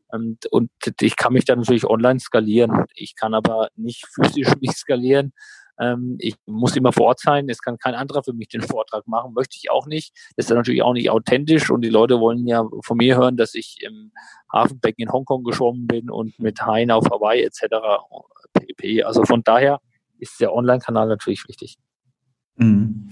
Und, 0.10 0.46
und 0.48 0.72
ich 1.02 1.16
kann 1.18 1.34
mich 1.34 1.46
dann 1.46 1.60
natürlich 1.60 1.86
online 1.86 2.20
skalieren. 2.20 2.86
Ich 2.96 3.16
kann 3.16 3.34
aber 3.34 3.70
nicht 3.76 4.06
physisch 4.08 4.54
mich 4.62 4.72
skalieren. 4.72 5.34
Ähm, 5.80 6.16
ich 6.20 6.36
muss 6.46 6.76
immer 6.76 6.94
vor 6.94 7.08
Ort 7.08 7.20
sein. 7.20 7.50
Es 7.50 7.62
kann 7.62 7.78
kein 7.78 7.94
anderer 7.94 8.24
für 8.24 8.34
mich 8.34 8.48
den 8.48 8.62
Vortrag 8.62 9.08
machen. 9.08 9.34
Möchte 9.34 9.58
ich 9.62 9.70
auch 9.70 9.86
nicht. 9.86 10.14
Das 10.36 10.46
ist 10.46 10.50
dann 10.50 10.58
natürlich 10.58 10.82
auch 10.82 10.94
nicht 10.94 11.10
authentisch. 11.10 11.70
Und 11.70 11.82
die 11.82 11.90
Leute 11.90 12.20
wollen 12.20 12.48
ja 12.48 12.66
von 12.84 12.98
mir 12.98 13.18
hören, 13.18 13.38
dass 13.38 13.54
ich 13.54 13.78
im 13.82 14.12
Hafenbecken 14.52 15.04
in 15.04 15.12
Hongkong 15.12 15.44
geschwommen 15.44 15.88
bin 15.88 16.10
und 16.10 16.40
mit 16.40 16.62
Haien 16.62 16.92
auf 16.92 17.06
Hawaii 17.12 17.44
etc. 17.44 17.76
pp. 18.54 19.04
Also 19.04 19.24
von 19.24 19.44
daher 19.44 19.80
ist 20.20 20.40
der 20.40 20.54
Online-Kanal 20.54 21.08
natürlich 21.08 21.48
wichtig. 21.48 21.78
Mhm. 22.58 23.10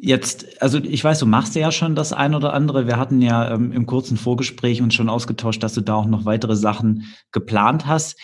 Jetzt, 0.00 0.62
also 0.62 0.78
ich 0.78 1.02
weiß, 1.02 1.18
du 1.18 1.26
machst 1.26 1.56
ja 1.56 1.72
schon 1.72 1.96
das 1.96 2.12
ein 2.12 2.34
oder 2.34 2.52
andere. 2.52 2.86
Wir 2.86 2.98
hatten 2.98 3.20
ja 3.20 3.52
ähm, 3.52 3.72
im 3.72 3.86
kurzen 3.86 4.16
Vorgespräch 4.16 4.80
uns 4.80 4.94
schon 4.94 5.08
ausgetauscht, 5.08 5.62
dass 5.62 5.74
du 5.74 5.80
da 5.80 5.94
auch 5.94 6.06
noch 6.06 6.24
weitere 6.24 6.54
Sachen 6.54 7.04
geplant 7.32 7.86
hast. 7.86 8.16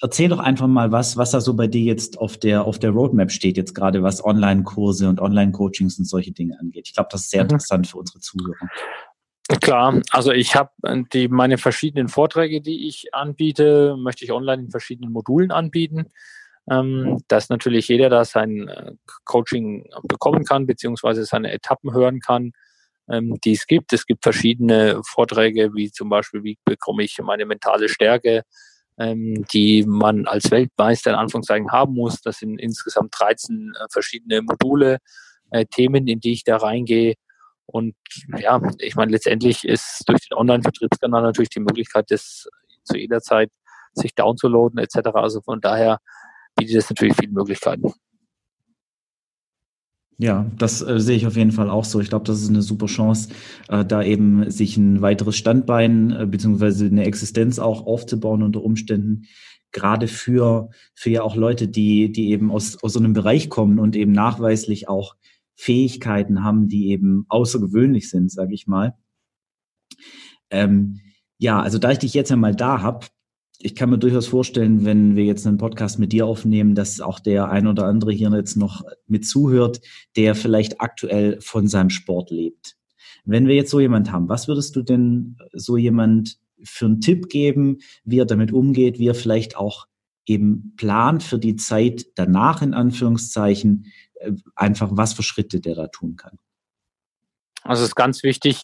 Erzähl 0.00 0.28
doch 0.28 0.38
einfach 0.38 0.68
mal 0.68 0.92
was, 0.92 1.16
was 1.16 1.32
da 1.32 1.40
so 1.40 1.54
bei 1.54 1.66
dir 1.66 1.82
jetzt 1.82 2.18
auf 2.18 2.36
der, 2.36 2.64
auf 2.64 2.78
der 2.78 2.90
Roadmap 2.90 3.32
steht, 3.32 3.56
jetzt 3.56 3.74
gerade 3.74 4.04
was 4.04 4.24
Online-Kurse 4.24 5.08
und 5.08 5.20
Online-Coachings 5.20 5.98
und 5.98 6.04
solche 6.04 6.30
Dinge 6.30 6.56
angeht. 6.60 6.86
Ich 6.86 6.94
glaube, 6.94 7.08
das 7.10 7.22
ist 7.22 7.30
sehr 7.30 7.42
mhm. 7.42 7.50
interessant 7.50 7.88
für 7.88 7.98
unsere 7.98 8.20
Zuhörer. 8.20 8.68
Klar, 9.62 10.02
also 10.10 10.30
ich 10.32 10.54
habe 10.54 10.70
äh, 10.82 11.02
die 11.12 11.28
meine 11.28 11.58
verschiedenen 11.58 12.08
Vorträge, 12.08 12.60
die 12.60 12.86
ich 12.86 13.14
anbiete, 13.14 13.96
möchte 13.98 14.24
ich 14.24 14.32
online 14.32 14.64
in 14.64 14.70
verschiedenen 14.70 15.12
Modulen 15.12 15.50
anbieten 15.50 16.10
ähm, 16.70 17.22
dass 17.28 17.48
natürlich 17.48 17.88
jeder 17.88 18.10
da 18.10 18.24
sein 18.24 18.68
äh, 18.68 18.92
Coaching 19.24 19.88
bekommen 20.02 20.44
kann, 20.44 20.66
beziehungsweise 20.66 21.24
seine 21.24 21.52
Etappen 21.52 21.92
hören 21.92 22.20
kann, 22.20 22.52
ähm, 23.08 23.38
die 23.44 23.52
es 23.52 23.66
gibt. 23.66 23.92
Es 23.92 24.06
gibt 24.06 24.22
verschiedene 24.22 25.00
Vorträge, 25.06 25.74
wie 25.74 25.90
zum 25.90 26.08
Beispiel, 26.08 26.42
wie 26.44 26.58
bekomme 26.64 27.04
ich 27.04 27.18
meine 27.22 27.46
mentale 27.46 27.88
Stärke, 27.88 28.42
ähm, 28.98 29.44
die 29.52 29.84
man 29.86 30.26
als 30.26 30.50
Weltmeister 30.50 31.10
in 31.10 31.16
Anführungszeichen 31.16 31.72
haben 31.72 31.94
muss. 31.94 32.20
Das 32.20 32.38
sind 32.38 32.58
insgesamt 32.58 33.14
13 33.18 33.72
äh, 33.74 33.86
verschiedene 33.90 34.42
Module, 34.42 34.98
äh, 35.50 35.64
Themen, 35.66 36.06
in 36.06 36.20
die 36.20 36.32
ich 36.32 36.44
da 36.44 36.58
reingehe. 36.58 37.14
Und 37.70 37.94
ja, 38.38 38.60
ich 38.78 38.96
meine, 38.96 39.12
letztendlich 39.12 39.64
ist 39.64 40.02
durch 40.06 40.20
den 40.28 40.38
Online-Vertriebskanal 40.38 41.22
natürlich 41.22 41.50
die 41.50 41.60
Möglichkeit, 41.60 42.10
das 42.10 42.48
zu 42.84 42.96
jeder 42.96 43.20
Zeit 43.20 43.50
sich 43.92 44.14
downzuladen 44.14 44.78
etc. 44.78 45.10
Also 45.14 45.42
von 45.42 45.60
daher 45.60 45.98
bietet 46.56 46.76
es 46.76 46.88
natürlich 46.90 47.14
viele 47.14 47.32
Möglichkeiten. 47.32 47.92
Ja, 50.20 50.50
das 50.56 50.82
äh, 50.82 50.98
sehe 50.98 51.16
ich 51.16 51.26
auf 51.26 51.36
jeden 51.36 51.52
Fall 51.52 51.70
auch 51.70 51.84
so. 51.84 52.00
Ich 52.00 52.08
glaube, 52.08 52.24
das 52.24 52.42
ist 52.42 52.48
eine 52.48 52.62
super 52.62 52.86
Chance, 52.86 53.28
äh, 53.68 53.84
da 53.84 54.02
eben 54.02 54.50
sich 54.50 54.76
ein 54.76 55.00
weiteres 55.00 55.36
Standbein 55.36 56.10
äh, 56.10 56.26
beziehungsweise 56.26 56.86
eine 56.86 57.04
Existenz 57.04 57.60
auch 57.60 57.86
aufzubauen 57.86 58.42
unter 58.42 58.64
Umständen. 58.64 59.26
Gerade 59.70 60.08
für, 60.08 60.70
für 60.94 61.10
ja 61.10 61.22
auch 61.22 61.36
Leute, 61.36 61.68
die, 61.68 62.10
die 62.10 62.30
eben 62.30 62.50
aus, 62.50 62.82
aus 62.82 62.94
so 62.94 62.98
einem 62.98 63.12
Bereich 63.12 63.48
kommen 63.48 63.78
und 63.78 63.94
eben 63.94 64.10
nachweislich 64.12 64.88
auch 64.88 65.14
Fähigkeiten 65.58 66.44
haben, 66.44 66.68
die 66.68 66.88
eben 66.90 67.26
außergewöhnlich 67.28 68.08
sind, 68.08 68.30
sage 68.30 68.54
ich 68.54 68.68
mal. 68.68 68.96
Ähm, 70.50 71.00
ja, 71.36 71.60
also 71.60 71.78
da 71.78 71.90
ich 71.90 71.98
dich 71.98 72.14
jetzt 72.14 72.30
einmal 72.30 72.54
da 72.54 72.80
habe, 72.80 73.06
ich 73.58 73.74
kann 73.74 73.90
mir 73.90 73.98
durchaus 73.98 74.28
vorstellen, 74.28 74.84
wenn 74.84 75.16
wir 75.16 75.24
jetzt 75.24 75.44
einen 75.48 75.58
Podcast 75.58 75.98
mit 75.98 76.12
dir 76.12 76.26
aufnehmen, 76.26 76.76
dass 76.76 77.00
auch 77.00 77.18
der 77.18 77.50
ein 77.50 77.66
oder 77.66 77.86
andere 77.86 78.12
hier 78.12 78.30
jetzt 78.30 78.56
noch 78.56 78.84
mit 79.08 79.26
zuhört, 79.26 79.80
der 80.14 80.36
vielleicht 80.36 80.80
aktuell 80.80 81.40
von 81.40 81.66
seinem 81.66 81.90
Sport 81.90 82.30
lebt. 82.30 82.76
Wenn 83.24 83.48
wir 83.48 83.56
jetzt 83.56 83.72
so 83.72 83.80
jemand 83.80 84.12
haben, 84.12 84.28
was 84.28 84.46
würdest 84.46 84.76
du 84.76 84.82
denn 84.82 85.36
so 85.52 85.76
jemand 85.76 86.38
für 86.62 86.86
einen 86.86 87.00
Tipp 87.00 87.28
geben, 87.28 87.78
wie 88.04 88.20
er 88.20 88.26
damit 88.26 88.52
umgeht, 88.52 89.00
wie 89.00 89.08
er 89.08 89.16
vielleicht 89.16 89.56
auch 89.56 89.88
eben 90.28 90.74
plant 90.76 91.22
für 91.22 91.38
die 91.38 91.56
Zeit 91.56 92.06
danach 92.14 92.62
in 92.62 92.74
Anführungszeichen, 92.74 93.86
einfach 94.54 94.88
was 94.92 95.12
für 95.12 95.22
Schritte 95.22 95.60
der 95.60 95.74
da 95.74 95.86
tun 95.88 96.16
kann? 96.16 96.38
Also 97.62 97.82
es 97.82 97.90
ist 97.90 97.96
ganz 97.96 98.22
wichtig, 98.22 98.62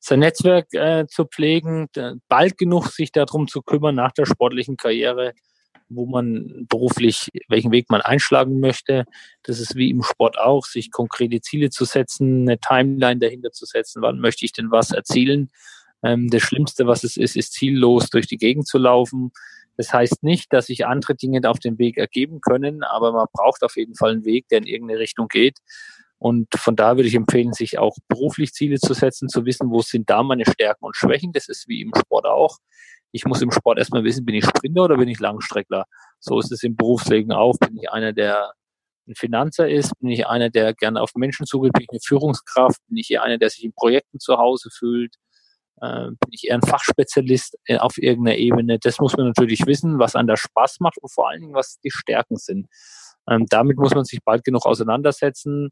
sein 0.00 0.18
Netzwerk 0.18 0.72
äh, 0.74 1.06
zu 1.06 1.24
pflegen, 1.24 1.88
bald 2.28 2.58
genug 2.58 2.88
sich 2.88 3.12
darum 3.12 3.46
zu 3.48 3.62
kümmern 3.62 3.94
nach 3.94 4.12
der 4.12 4.26
sportlichen 4.26 4.76
Karriere, 4.76 5.32
wo 5.88 6.06
man 6.06 6.66
beruflich, 6.68 7.30
welchen 7.48 7.70
Weg 7.70 7.90
man 7.90 8.00
einschlagen 8.00 8.58
möchte. 8.60 9.04
Das 9.44 9.60
ist 9.60 9.76
wie 9.76 9.90
im 9.90 10.02
Sport 10.02 10.38
auch, 10.38 10.66
sich 10.66 10.90
konkrete 10.90 11.40
Ziele 11.40 11.70
zu 11.70 11.84
setzen, 11.84 12.42
eine 12.42 12.58
Timeline 12.58 13.20
dahinter 13.20 13.52
zu 13.52 13.66
setzen, 13.66 14.02
wann 14.02 14.18
möchte 14.18 14.44
ich 14.44 14.52
denn 14.52 14.70
was 14.70 14.90
erzielen. 14.90 15.50
Ähm, 16.02 16.28
das 16.28 16.42
Schlimmste, 16.42 16.86
was 16.86 17.04
es 17.04 17.16
ist, 17.16 17.36
ist 17.36 17.52
ziellos 17.52 18.10
durch 18.10 18.26
die 18.26 18.36
Gegend 18.36 18.66
zu 18.66 18.78
laufen. 18.78 19.32
Das 19.76 19.92
heißt 19.92 20.22
nicht, 20.22 20.52
dass 20.52 20.66
sich 20.66 20.86
andere 20.86 21.14
Dinge 21.14 21.40
auf 21.48 21.58
dem 21.58 21.78
Weg 21.78 21.96
ergeben 21.96 22.40
können, 22.40 22.82
aber 22.82 23.12
man 23.12 23.26
braucht 23.32 23.62
auf 23.62 23.76
jeden 23.76 23.94
Fall 23.94 24.12
einen 24.12 24.24
Weg, 24.24 24.48
der 24.48 24.58
in 24.58 24.66
irgendeine 24.66 25.00
Richtung 25.00 25.28
geht. 25.28 25.58
Und 26.18 26.48
von 26.56 26.76
da 26.76 26.96
würde 26.96 27.08
ich 27.08 27.14
empfehlen, 27.14 27.52
sich 27.52 27.78
auch 27.78 27.96
beruflich 28.08 28.52
Ziele 28.52 28.78
zu 28.78 28.94
setzen, 28.94 29.28
zu 29.28 29.44
wissen, 29.44 29.70
wo 29.70 29.82
sind 29.82 30.08
da 30.08 30.22
meine 30.22 30.44
Stärken 30.46 30.84
und 30.84 30.96
Schwächen. 30.96 31.32
Das 31.32 31.48
ist 31.48 31.68
wie 31.68 31.82
im 31.82 31.92
Sport 31.94 32.26
auch. 32.26 32.58
Ich 33.12 33.24
muss 33.26 33.42
im 33.42 33.50
Sport 33.50 33.78
erstmal 33.78 34.04
wissen, 34.04 34.24
bin 34.24 34.34
ich 34.34 34.44
Sprinter 34.44 34.84
oder 34.84 34.96
bin 34.96 35.08
ich 35.08 35.20
Langstreckler? 35.20 35.84
So 36.20 36.38
ist 36.38 36.50
es 36.50 36.62
im 36.62 36.76
Berufsleben 36.76 37.32
auch. 37.32 37.58
Bin 37.58 37.76
ich 37.76 37.90
einer, 37.90 38.12
der 38.12 38.52
ein 39.06 39.14
Finanzer 39.14 39.68
ist? 39.68 39.92
Bin 40.00 40.10
ich 40.10 40.26
einer, 40.26 40.50
der 40.50 40.74
gerne 40.74 41.00
auf 41.00 41.10
Menschen 41.14 41.46
zugeht? 41.46 41.74
Bin 41.74 41.82
ich 41.82 41.90
eine 41.90 42.00
Führungskraft? 42.00 42.80
Bin 42.88 42.96
ich 42.96 43.20
einer, 43.20 43.38
der 43.38 43.50
sich 43.50 43.64
in 43.64 43.72
Projekten 43.72 44.18
zu 44.18 44.38
Hause 44.38 44.70
fühlt? 44.72 45.16
Ähm, 45.82 46.16
bin 46.20 46.30
ich 46.30 46.48
eher 46.48 46.54
ein 46.54 46.62
Fachspezialist 46.62 47.58
äh, 47.66 47.78
auf 47.78 47.98
irgendeiner 47.98 48.38
Ebene? 48.38 48.78
Das 48.78 48.98
muss 49.00 49.16
man 49.16 49.26
natürlich 49.26 49.66
wissen, 49.66 49.98
was 49.98 50.14
an 50.16 50.26
der 50.26 50.36
Spaß 50.36 50.80
macht 50.80 50.98
und 50.98 51.12
vor 51.12 51.28
allen 51.28 51.40
Dingen, 51.40 51.54
was 51.54 51.78
die 51.80 51.90
Stärken 51.90 52.36
sind. 52.36 52.68
Ähm, 53.28 53.46
damit 53.48 53.76
muss 53.78 53.94
man 53.94 54.04
sich 54.04 54.20
bald 54.24 54.44
genug 54.44 54.66
auseinandersetzen 54.66 55.70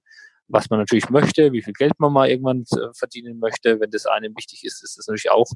was 0.49 0.71
man 0.71 0.79
natürlich 0.79 1.09
möchte, 1.09 1.53
wie 1.53 1.63
viel 1.63 1.73
Geld 1.73 1.95
man 1.99 2.13
mal 2.13 2.29
irgendwann 2.29 2.65
äh, 2.73 2.93
verdienen 2.95 3.39
möchte. 3.39 3.81
Wenn 3.81 3.91
das 3.91 4.07
einem 4.07 4.37
wichtig 4.37 4.65
ist, 4.65 4.83
ist 4.83 4.99
das 4.99 5.07
natürlich 5.07 5.31
auch, 5.31 5.51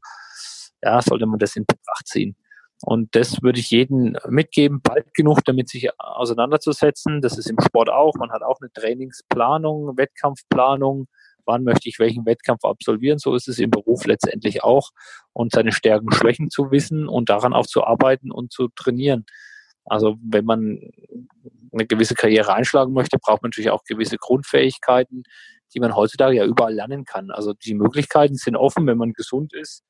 ja, 0.83 1.01
sollte 1.03 1.27
man 1.27 1.39
das 1.39 1.57
in 1.57 1.67
Betracht 1.67 2.07
ziehen. 2.07 2.37
Und 2.83 3.15
das 3.15 3.43
würde 3.43 3.59
ich 3.59 3.71
jedem 3.71 4.17
mitgeben, 4.29 4.83
bald 4.83 5.15
genug 5.15 5.43
damit 5.45 5.69
sich 5.69 5.89
auseinanderzusetzen. 5.99 7.23
Das 7.23 7.39
ist 7.39 7.49
im 7.49 7.59
Sport 7.61 7.89
auch. 7.89 8.15
Man 8.17 8.31
hat 8.33 8.43
auch 8.43 8.61
eine 8.61 8.71
Trainingsplanung, 8.73 9.97
Wettkampfplanung. 9.97 11.09
Wann 11.47 11.65
möchte 11.65 11.89
ich 11.89 11.99
welchen 11.99 12.27
Wettkampf 12.27 12.65
absolvieren? 12.65 13.19
So 13.19 13.35
ist 13.35 13.49
es 13.49 13.59
im 13.59 13.71
Beruf 13.71 14.05
letztendlich 14.07 14.63
auch. 14.63 14.91
Und 15.33 15.53
seine 15.53 15.73
Stärken, 15.73 16.13
Schwächen 16.13 16.51
zu 16.51 16.71
wissen 16.71 17.09
und 17.09 17.29
daran 17.29 17.53
auch 17.53 17.67
zu 17.67 17.85
arbeiten 17.85 18.31
und 18.31 18.53
zu 18.53 18.69
trainieren. 18.69 19.25
Also 19.85 20.17
wenn 20.21 20.45
man 20.45 20.81
eine 21.73 21.87
gewisse 21.87 22.15
Karriere 22.15 22.55
einschlagen 22.55 22.93
möchte, 22.93 23.19
braucht 23.19 23.43
man 23.43 23.51
natürlich 23.51 23.71
auch 23.71 23.85
gewisse 23.85 24.17
Grundfähigkeiten, 24.17 25.23
die 25.75 25.81
man 25.81 25.95
heutzutage 25.95 26.37
ja 26.37 26.45
überall 26.45 26.75
lernen 26.75 27.05
kann. 27.05 27.31
Also 27.31 27.53
die 27.53 27.75
Möglichkeiten 27.75 28.35
sind 28.35 28.57
offen, 28.57 28.87
wenn 28.87 28.99
man 28.99 29.13
gesund 29.13 29.55
ist, 29.55 29.83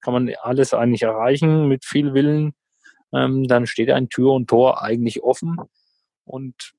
kann 0.00 0.12
man 0.12 0.34
alles 0.42 0.74
eigentlich 0.74 1.02
erreichen 1.02 1.68
mit 1.68 1.84
viel 1.84 2.14
Willen. 2.14 2.54
Ähm, 3.12 3.46
dann 3.46 3.66
steht 3.66 3.90
ein 3.90 4.08
Tür 4.08 4.32
und 4.32 4.48
Tor 4.48 4.82
eigentlich 4.82 5.22
offen. 5.22 5.56
Und 6.24 6.74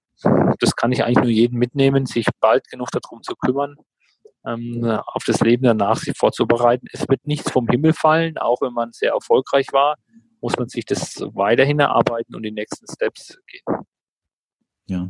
das 0.59 0.75
kann 0.75 0.91
ich 0.91 1.03
eigentlich 1.03 1.23
nur 1.23 1.31
jedem 1.31 1.59
mitnehmen, 1.59 2.05
sich 2.05 2.27
bald 2.39 2.67
genug 2.69 2.89
darum 2.91 3.21
zu 3.23 3.35
kümmern, 3.35 3.75
ähm, 4.45 4.83
auf 4.83 5.23
das 5.25 5.41
Leben 5.41 5.63
danach 5.63 5.97
sich 5.97 6.17
vorzubereiten. 6.17 6.87
Es 6.91 7.07
wird 7.07 7.25
nichts 7.25 7.51
vom 7.51 7.67
Himmel 7.67 7.93
fallen, 7.93 8.37
auch 8.37 8.61
wenn 8.61 8.73
man 8.73 8.91
sehr 8.91 9.11
erfolgreich 9.11 9.67
war, 9.71 9.95
muss 10.41 10.57
man 10.57 10.69
sich 10.69 10.85
das 10.85 11.21
weiterhin 11.33 11.79
erarbeiten 11.79 12.35
und 12.35 12.43
die 12.43 12.51
nächsten 12.51 12.85
Steps 12.91 13.39
gehen. 13.47 13.85
Ja, 14.87 15.09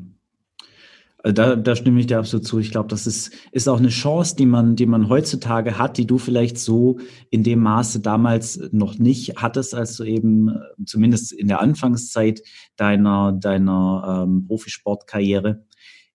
also 1.25 1.33
da, 1.33 1.55
da 1.55 1.75
stimme 1.75 1.99
ich 1.99 2.05
dir 2.05 2.19
absolut 2.19 2.45
zu. 2.45 2.59
Ich 2.59 2.69
glaube, 2.69 2.87
das 2.87 3.07
ist, 3.07 3.33
ist 3.51 3.67
auch 3.67 3.79
eine 3.79 3.89
Chance, 3.89 4.35
die 4.35 4.45
man, 4.45 4.75
die 4.75 4.85
man 4.85 5.09
heutzutage 5.09 5.79
hat, 5.79 5.97
die 5.97 6.05
du 6.05 6.19
vielleicht 6.19 6.59
so 6.59 6.99
in 7.31 7.41
dem 7.41 7.61
Maße 7.61 7.99
damals 7.99 8.59
noch 8.71 8.99
nicht 8.99 9.37
hattest, 9.37 9.73
als 9.73 9.97
du 9.97 10.03
eben 10.03 10.49
äh, 10.49 10.85
zumindest 10.85 11.33
in 11.33 11.47
der 11.47 11.61
Anfangszeit 11.61 12.43
deiner, 12.75 13.31
deiner 13.31 14.27
ähm, 14.27 14.45
Profisportkarriere. 14.45 15.65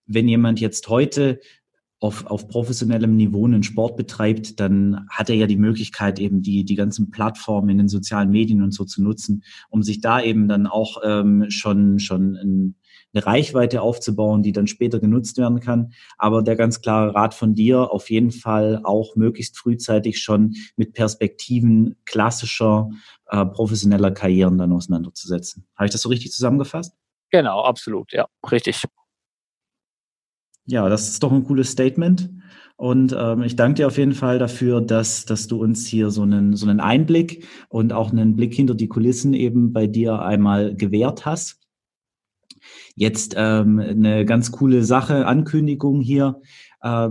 Wenn 0.06 0.28
jemand 0.28 0.60
jetzt 0.60 0.88
heute 0.88 1.40
auf, 2.00 2.26
auf 2.26 2.48
professionellem 2.48 3.14
Niveau 3.14 3.44
einen 3.44 3.62
Sport 3.62 3.96
betreibt, 3.96 4.58
dann 4.58 5.06
hat 5.10 5.28
er 5.28 5.36
ja 5.36 5.46
die 5.46 5.58
Möglichkeit, 5.58 6.18
eben 6.18 6.40
die, 6.40 6.64
die 6.64 6.74
ganzen 6.74 7.10
Plattformen 7.10 7.68
in 7.68 7.78
den 7.78 7.88
sozialen 7.88 8.30
Medien 8.30 8.62
und 8.62 8.72
so 8.72 8.84
zu 8.84 9.02
nutzen, 9.02 9.44
um 9.68 9.82
sich 9.82 10.00
da 10.00 10.20
eben 10.22 10.48
dann 10.48 10.66
auch 10.66 11.02
ähm, 11.04 11.50
schon, 11.50 11.98
schon 11.98 12.36
ein, 12.36 12.74
eine 13.12 13.26
Reichweite 13.26 13.82
aufzubauen, 13.82 14.42
die 14.42 14.52
dann 14.52 14.66
später 14.66 14.98
genutzt 14.98 15.36
werden 15.36 15.60
kann. 15.60 15.92
Aber 16.16 16.42
der 16.42 16.56
ganz 16.56 16.80
klare 16.80 17.14
Rat 17.14 17.34
von 17.34 17.54
dir, 17.54 17.92
auf 17.92 18.08
jeden 18.08 18.30
Fall 18.30 18.80
auch 18.82 19.14
möglichst 19.14 19.58
frühzeitig 19.58 20.22
schon 20.22 20.54
mit 20.76 20.94
Perspektiven 20.94 21.96
klassischer 22.06 22.88
äh, 23.26 23.44
professioneller 23.44 24.10
Karrieren 24.10 24.56
dann 24.56 24.72
auseinanderzusetzen. 24.72 25.66
Habe 25.76 25.86
ich 25.86 25.92
das 25.92 26.00
so 26.00 26.08
richtig 26.08 26.32
zusammengefasst? 26.32 26.94
Genau, 27.30 27.62
absolut, 27.62 28.12
ja, 28.12 28.26
richtig. 28.50 28.84
Ja, 30.70 30.88
das 30.88 31.08
ist 31.08 31.22
doch 31.24 31.32
ein 31.32 31.42
cooles 31.42 31.72
Statement. 31.72 32.30
Und 32.76 33.14
ähm, 33.18 33.42
ich 33.42 33.56
danke 33.56 33.78
dir 33.78 33.88
auf 33.88 33.98
jeden 33.98 34.14
Fall 34.14 34.38
dafür, 34.38 34.80
dass, 34.80 35.24
dass 35.24 35.48
du 35.48 35.60
uns 35.60 35.84
hier 35.86 36.10
so 36.10 36.22
einen, 36.22 36.54
so 36.54 36.66
einen 36.68 36.78
Einblick 36.78 37.44
und 37.68 37.92
auch 37.92 38.12
einen 38.12 38.36
Blick 38.36 38.54
hinter 38.54 38.76
die 38.76 38.86
Kulissen 38.86 39.34
eben 39.34 39.72
bei 39.72 39.88
dir 39.88 40.22
einmal 40.22 40.76
gewährt 40.76 41.26
hast. 41.26 41.58
Jetzt 42.94 43.34
ähm, 43.36 43.80
eine 43.80 44.24
ganz 44.24 44.52
coole 44.52 44.84
Sache, 44.84 45.26
Ankündigung 45.26 46.00
hier. 46.00 46.40
Äh, 46.82 47.08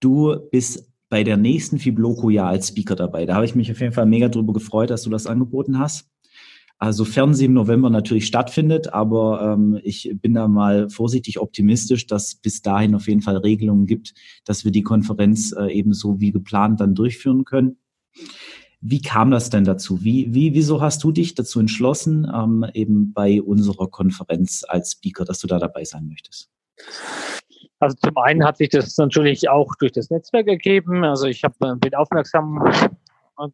du 0.00 0.36
bist 0.50 0.92
bei 1.08 1.22
der 1.22 1.36
nächsten 1.36 1.78
Fibloco 1.78 2.30
ja 2.30 2.48
als 2.48 2.68
Speaker 2.68 2.96
dabei. 2.96 3.26
Da 3.26 3.36
habe 3.36 3.44
ich 3.44 3.54
mich 3.54 3.70
auf 3.70 3.80
jeden 3.80 3.92
Fall 3.92 4.06
mega 4.06 4.28
drüber 4.28 4.52
gefreut, 4.52 4.90
dass 4.90 5.04
du 5.04 5.10
das 5.10 5.28
angeboten 5.28 5.78
hast. 5.78 6.10
Also 6.78 7.04
sie 7.04 7.44
im 7.44 7.54
November 7.54 7.88
natürlich 7.88 8.26
stattfindet, 8.26 8.92
aber 8.92 9.54
ähm, 9.54 9.80
ich 9.82 10.10
bin 10.20 10.34
da 10.34 10.48
mal 10.48 10.90
vorsichtig 10.90 11.40
optimistisch, 11.40 12.06
dass 12.06 12.34
bis 12.34 12.62
dahin 12.62 12.94
auf 12.94 13.06
jeden 13.06 13.22
Fall 13.22 13.36
Regelungen 13.36 13.86
gibt, 13.86 14.12
dass 14.44 14.64
wir 14.64 14.72
die 14.72 14.82
Konferenz 14.82 15.52
äh, 15.52 15.72
ebenso 15.72 16.20
wie 16.20 16.32
geplant 16.32 16.80
dann 16.80 16.94
durchführen 16.94 17.44
können. 17.44 17.78
Wie 18.80 19.00
kam 19.00 19.30
das 19.30 19.48
denn 19.48 19.64
dazu? 19.64 20.04
Wie, 20.04 20.34
wie, 20.34 20.52
wieso 20.52 20.82
hast 20.82 21.02
du 21.04 21.10
dich 21.10 21.34
dazu 21.34 21.58
entschlossen, 21.58 22.30
ähm, 22.32 22.66
eben 22.74 23.14
bei 23.14 23.40
unserer 23.40 23.88
Konferenz 23.88 24.62
als 24.68 24.92
Speaker, 24.92 25.24
dass 25.24 25.38
du 25.38 25.46
da 25.46 25.58
dabei 25.58 25.84
sein 25.84 26.06
möchtest? 26.06 26.50
Also 27.78 27.96
zum 27.96 28.16
einen 28.18 28.44
hat 28.44 28.58
sich 28.58 28.68
das 28.68 28.96
natürlich 28.98 29.48
auch 29.48 29.74
durch 29.78 29.92
das 29.92 30.10
Netzwerk 30.10 30.48
ergeben. 30.48 31.04
Also 31.04 31.26
ich 31.26 31.44
habe 31.44 31.54
äh, 31.62 31.76
bin 31.76 31.94
aufmerksam 31.94 32.62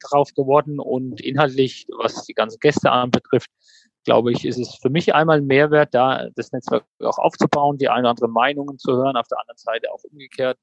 drauf 0.01 0.33
geworden 0.35 0.79
und 0.79 1.21
inhaltlich, 1.21 1.87
was 1.99 2.25
die 2.25 2.35
ganzen 2.35 2.59
Gäste 2.61 2.91
anbetrifft, 2.91 3.51
glaube 4.05 4.33
ich, 4.33 4.45
ist 4.45 4.59
es 4.59 4.77
für 4.81 4.91
mich 4.91 5.15
einmal 5.15 5.39
ein 5.39 5.47
Mehrwert, 5.47 5.95
da 5.95 6.29
das 6.35 6.53
Netzwerk 6.53 6.85
auch 7.03 7.19
aufzubauen, 7.19 7.79
die 7.79 7.89
eine 7.89 8.01
oder 8.01 8.11
andere 8.11 8.29
Meinungen 8.29 8.79
zu 8.79 8.93
hören, 8.93 9.17
auf 9.17 9.29
der 9.29 9.41
anderen 9.41 9.59
Seite 9.59 9.93
auch 9.93 10.03
umgekehrt 10.05 10.59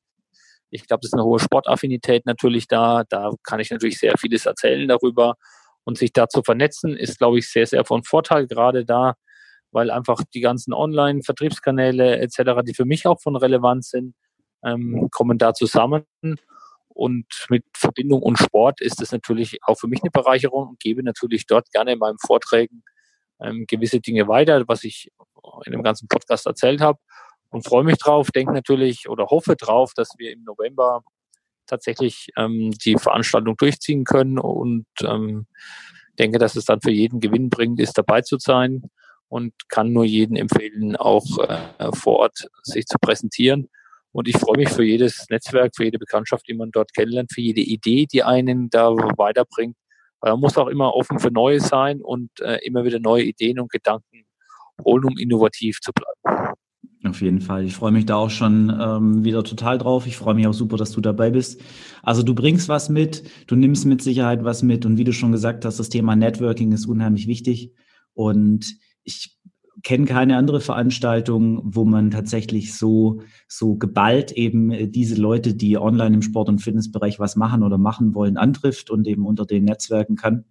ich 0.69 0.87
glaube, 0.87 1.01
das 1.01 1.09
ist 1.09 1.13
eine 1.13 1.23
hohe 1.23 1.39
Sportaffinität 1.39 2.25
natürlich 2.25 2.67
da. 2.67 3.03
Da 3.07 3.31
kann 3.43 3.59
ich 3.59 3.71
natürlich 3.71 3.99
sehr 3.99 4.13
vieles 4.17 4.45
erzählen 4.45 4.87
darüber. 4.87 5.35
Und 5.83 5.97
sich 5.97 6.11
da 6.11 6.27
zu 6.27 6.43
vernetzen, 6.43 6.97
ist, 6.97 7.17
glaube 7.17 7.39
ich, 7.39 7.49
sehr, 7.49 7.65
sehr 7.65 7.85
von 7.85 8.03
Vorteil, 8.03 8.45
gerade 8.45 8.83
da, 8.83 9.13
weil 9.71 9.89
einfach 9.89 10.21
die 10.33 10.41
ganzen 10.41 10.73
Online-Vertriebskanäle 10.73 12.19
etc., 12.19 12.61
die 12.65 12.73
für 12.73 12.83
mich 12.83 13.07
auch 13.07 13.21
von 13.21 13.37
Relevanz 13.37 13.91
sind, 13.91 14.13
ähm, 14.65 15.07
kommen 15.11 15.37
da 15.37 15.53
zusammen. 15.53 16.03
Und 16.97 17.27
mit 17.49 17.63
Verbindung 17.75 18.23
und 18.23 18.39
Sport 18.39 18.81
ist 18.81 18.99
es 19.01 19.11
natürlich 19.11 19.59
auch 19.61 19.77
für 19.77 19.87
mich 19.87 20.01
eine 20.01 20.09
Bereicherung 20.09 20.69
und 20.69 20.79
gebe 20.79 21.03
natürlich 21.03 21.45
dort 21.45 21.69
gerne 21.71 21.93
in 21.93 21.99
meinen 21.99 22.17
Vorträgen 22.17 22.83
ähm, 23.39 23.65
gewisse 23.67 23.99
Dinge 23.99 24.27
weiter, 24.27 24.63
was 24.67 24.83
ich 24.83 25.11
in 25.65 25.73
dem 25.73 25.83
ganzen 25.83 26.07
Podcast 26.07 26.47
erzählt 26.47 26.81
habe 26.81 26.97
und 27.49 27.67
freue 27.67 27.83
mich 27.83 27.97
drauf, 27.97 28.31
denke 28.31 28.51
natürlich 28.51 29.07
oder 29.07 29.27
hoffe 29.27 29.55
drauf, 29.55 29.93
dass 29.95 30.09
wir 30.17 30.31
im 30.31 30.43
November 30.43 31.03
tatsächlich 31.67 32.29
ähm, 32.35 32.71
die 32.83 32.97
Veranstaltung 32.97 33.55
durchziehen 33.57 34.03
können 34.03 34.39
und 34.39 34.87
ähm, 35.03 35.45
denke, 36.17 36.39
dass 36.39 36.55
es 36.55 36.65
dann 36.65 36.81
für 36.81 36.89
jeden 36.89 37.19
gewinnbringend 37.19 37.79
ist, 37.79 37.95
dabei 37.95 38.21
zu 38.21 38.37
sein 38.39 38.89
und 39.27 39.53
kann 39.69 39.93
nur 39.93 40.05
jeden 40.05 40.35
empfehlen, 40.35 40.95
auch 40.95 41.25
äh, 41.37 41.91
vor 41.93 42.19
Ort 42.21 42.47
sich 42.63 42.87
zu 42.87 42.97
präsentieren. 42.99 43.69
Und 44.11 44.27
ich 44.27 44.37
freue 44.37 44.57
mich 44.57 44.69
für 44.69 44.83
jedes 44.83 45.25
Netzwerk, 45.29 45.75
für 45.75 45.83
jede 45.83 45.99
Bekanntschaft, 45.99 46.47
die 46.47 46.53
man 46.53 46.71
dort 46.71 46.93
kennenlernt, 46.93 47.31
für 47.33 47.41
jede 47.41 47.61
Idee, 47.61 48.07
die 48.11 48.23
einen 48.23 48.69
da 48.69 48.89
weiterbringt. 48.89 49.75
Man 50.21 50.39
muss 50.39 50.57
auch 50.57 50.67
immer 50.67 50.95
offen 50.95 51.19
für 51.19 51.31
Neues 51.31 51.67
sein 51.67 52.01
und 52.01 52.29
äh, 52.39 52.57
immer 52.65 52.83
wieder 52.83 52.99
neue 52.99 53.23
Ideen 53.23 53.59
und 53.59 53.71
Gedanken 53.71 54.25
holen, 54.83 55.05
um 55.05 55.17
innovativ 55.17 55.79
zu 55.81 55.91
bleiben. 55.93 56.55
Auf 57.05 57.21
jeden 57.21 57.41
Fall. 57.41 57.63
Ich 57.63 57.75
freue 57.75 57.91
mich 57.91 58.05
da 58.05 58.15
auch 58.15 58.29
schon 58.29 58.75
ähm, 58.81 59.23
wieder 59.23 59.43
total 59.43 59.77
drauf. 59.77 60.07
Ich 60.07 60.17
freue 60.17 60.33
mich 60.33 60.47
auch 60.47 60.53
super, 60.53 60.77
dass 60.77 60.91
du 60.91 61.01
dabei 61.01 61.29
bist. 61.29 61.61
Also 62.01 62.23
du 62.23 62.33
bringst 62.33 62.69
was 62.69 62.89
mit, 62.89 63.23
du 63.45 63.55
nimmst 63.55 63.85
mit 63.85 64.01
Sicherheit 64.01 64.43
was 64.43 64.63
mit 64.63 64.85
und 64.85 64.97
wie 64.97 65.03
du 65.03 65.13
schon 65.13 65.31
gesagt 65.31 65.63
hast, 65.63 65.79
das 65.79 65.89
Thema 65.89 66.15
Networking 66.15 66.71
ist 66.71 66.87
unheimlich 66.87 67.27
wichtig. 67.27 67.73
Und 68.13 68.77
ich 69.03 69.36
kenne 69.83 70.05
keine 70.05 70.37
andere 70.37 70.59
Veranstaltung, 70.59 71.61
wo 71.63 71.85
man 71.85 72.11
tatsächlich 72.11 72.75
so, 72.75 73.21
so 73.47 73.75
geballt 73.75 74.31
eben 74.31 74.91
diese 74.91 75.15
Leute, 75.15 75.53
die 75.53 75.77
online 75.77 76.15
im 76.15 76.21
Sport- 76.21 76.49
und 76.49 76.59
Fitnessbereich 76.59 77.19
was 77.19 77.35
machen 77.35 77.63
oder 77.63 77.77
machen 77.77 78.15
wollen, 78.15 78.37
antrifft 78.37 78.89
und 78.89 79.07
eben 79.07 79.25
unter 79.25 79.45
den 79.45 79.65
Netzwerken 79.65 80.15
kann. 80.15 80.45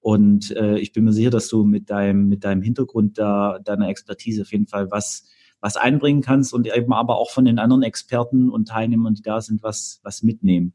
Und 0.00 0.50
äh, 0.56 0.78
ich 0.78 0.92
bin 0.92 1.04
mir 1.04 1.12
sicher, 1.12 1.30
dass 1.30 1.48
du 1.48 1.64
mit 1.64 1.90
deinem, 1.90 2.28
mit 2.28 2.44
deinem 2.44 2.62
Hintergrund 2.62 3.18
da, 3.18 3.60
deiner 3.60 3.88
Expertise 3.88 4.42
auf 4.42 4.50
jeden 4.52 4.66
Fall 4.66 4.90
was 4.90 5.28
was 5.62 5.76
einbringen 5.76 6.22
kannst 6.22 6.52
und 6.52 6.66
eben 6.66 6.92
aber 6.92 7.16
auch 7.16 7.30
von 7.30 7.44
den 7.44 7.60
anderen 7.60 7.84
Experten 7.84 8.50
und 8.50 8.68
Teilnehmern, 8.68 9.14
die 9.14 9.22
da 9.22 9.40
sind, 9.40 9.62
was, 9.62 10.00
was 10.02 10.24
mitnehmen. 10.24 10.74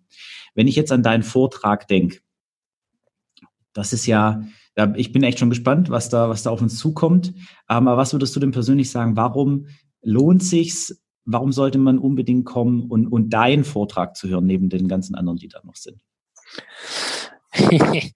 Wenn 0.56 0.68
ich 0.68 0.78
jetzt 0.78 0.94
an 0.94 1.04
deinen 1.04 1.24
Vortrag 1.24 1.88
denke, 1.90 2.20
das 3.74 3.92
ist 3.92 4.08
ja, 4.08 4.44
ja, 4.78 4.94
ich 4.96 5.12
bin 5.12 5.24
echt 5.24 5.40
schon 5.40 5.50
gespannt, 5.50 5.90
was 5.90 6.10
da, 6.10 6.30
was 6.30 6.44
da 6.44 6.52
auf 6.52 6.62
uns 6.62 6.78
zukommt. 6.78 7.34
Aber 7.66 7.98
was 7.98 8.14
würdest 8.14 8.36
du 8.36 8.40
denn 8.40 8.52
persönlich 8.52 8.92
sagen? 8.92 9.16
Warum 9.18 9.68
lohnt 10.04 10.44
sich's? 10.44 11.02
Warum 11.26 11.52
sollte 11.52 11.80
man 11.80 11.98
unbedingt 11.98 12.46
kommen 12.46 12.84
und, 12.90 13.08
und 13.08 13.32
deinen 13.32 13.64
Vortrag 13.64 14.16
zu 14.16 14.30
hören, 14.30 14.46
neben 14.46 14.70
den 14.70 14.88
ganzen 14.88 15.16
anderen, 15.16 15.40
die 15.40 15.48
da 15.48 15.62
noch 15.64 15.76
sind? 15.76 16.02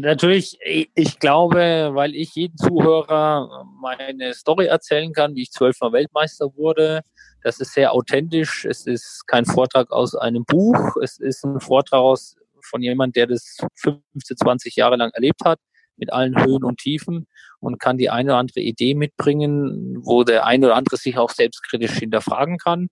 Natürlich, 0.00 0.58
ich 0.94 1.18
glaube, 1.18 1.90
weil 1.92 2.14
ich 2.14 2.36
jeden 2.36 2.56
Zuhörer 2.56 3.66
meine 3.80 4.32
Story 4.32 4.66
erzählen 4.66 5.12
kann, 5.12 5.34
wie 5.34 5.42
ich 5.42 5.50
zwölfmal 5.50 5.92
Weltmeister 5.92 6.54
wurde. 6.54 7.00
Das 7.42 7.58
ist 7.58 7.72
sehr 7.72 7.92
authentisch. 7.92 8.64
Es 8.64 8.86
ist 8.86 9.26
kein 9.26 9.44
Vortrag 9.44 9.90
aus 9.90 10.14
einem 10.14 10.44
Buch. 10.44 10.96
Es 11.02 11.18
ist 11.18 11.44
ein 11.44 11.58
Vortrag 11.58 12.00
aus, 12.00 12.36
von 12.62 12.80
jemand, 12.80 13.16
der 13.16 13.26
das 13.26 13.56
15, 13.76 14.36
20 14.36 14.76
Jahre 14.76 14.96
lang 14.96 15.10
erlebt 15.14 15.40
hat, 15.44 15.58
mit 16.00 16.12
allen 16.12 16.42
Höhen 16.42 16.64
und 16.64 16.78
Tiefen 16.78 17.28
und 17.60 17.78
kann 17.78 17.98
die 17.98 18.10
eine 18.10 18.30
oder 18.30 18.38
andere 18.38 18.60
Idee 18.60 18.94
mitbringen, 18.94 19.98
wo 20.02 20.24
der 20.24 20.46
eine 20.46 20.66
oder 20.66 20.76
andere 20.76 20.96
sich 20.96 21.18
auch 21.18 21.30
selbstkritisch 21.30 21.92
hinterfragen 21.92 22.58
kann 22.58 22.88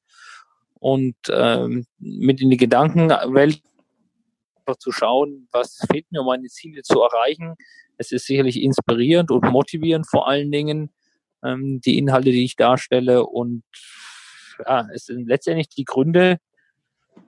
und 0.74 1.16
ähm, 1.30 1.86
mit 1.98 2.40
in 2.40 2.50
die 2.50 2.56
Gedankenwelt 2.56 3.60
zu 4.78 4.92
schauen, 4.92 5.48
was 5.50 5.78
fehlt 5.90 6.04
mir, 6.12 6.20
um 6.20 6.26
meine 6.26 6.48
Ziele 6.48 6.82
zu 6.82 7.00
erreichen. 7.00 7.54
Es 7.96 8.12
ist 8.12 8.26
sicherlich 8.26 8.60
inspirierend 8.60 9.30
und 9.30 9.50
motivierend 9.50 10.06
vor 10.06 10.28
allen 10.28 10.52
Dingen, 10.52 10.90
ähm, 11.42 11.80
die 11.80 11.96
Inhalte, 11.96 12.30
die 12.30 12.44
ich 12.44 12.56
darstelle. 12.56 13.24
Und 13.24 13.62
ja, 14.64 14.86
es 14.92 15.06
sind 15.06 15.26
letztendlich 15.26 15.68
die 15.70 15.84
Gründe, 15.84 16.38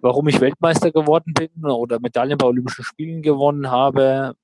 warum 0.01 0.29
ich 0.29 0.41
Weltmeister 0.41 0.93
geworden 0.93 1.33
bin 1.33 1.65
oder 1.65 1.99
Medaillen 1.99 2.39
bei 2.39 2.47
Olympischen 2.47 2.85
Spielen 2.85 3.23
gewonnen 3.23 3.71
habe, 3.71 4.35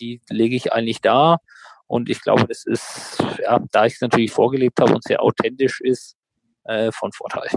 die 0.00 0.20
lege 0.28 0.56
ich 0.56 0.72
eigentlich 0.72 1.00
da. 1.00 1.38
Und 1.86 2.10
ich 2.10 2.20
glaube, 2.20 2.46
das 2.48 2.64
ist, 2.66 3.22
ja, 3.42 3.60
da 3.70 3.86
ich 3.86 3.94
es 3.94 4.00
natürlich 4.00 4.32
vorgelebt 4.32 4.80
habe 4.80 4.94
und 4.94 5.04
sehr 5.04 5.22
authentisch 5.22 5.80
ist, 5.80 6.16
äh, 6.64 6.90
von 6.92 7.12
Vorteil. 7.12 7.48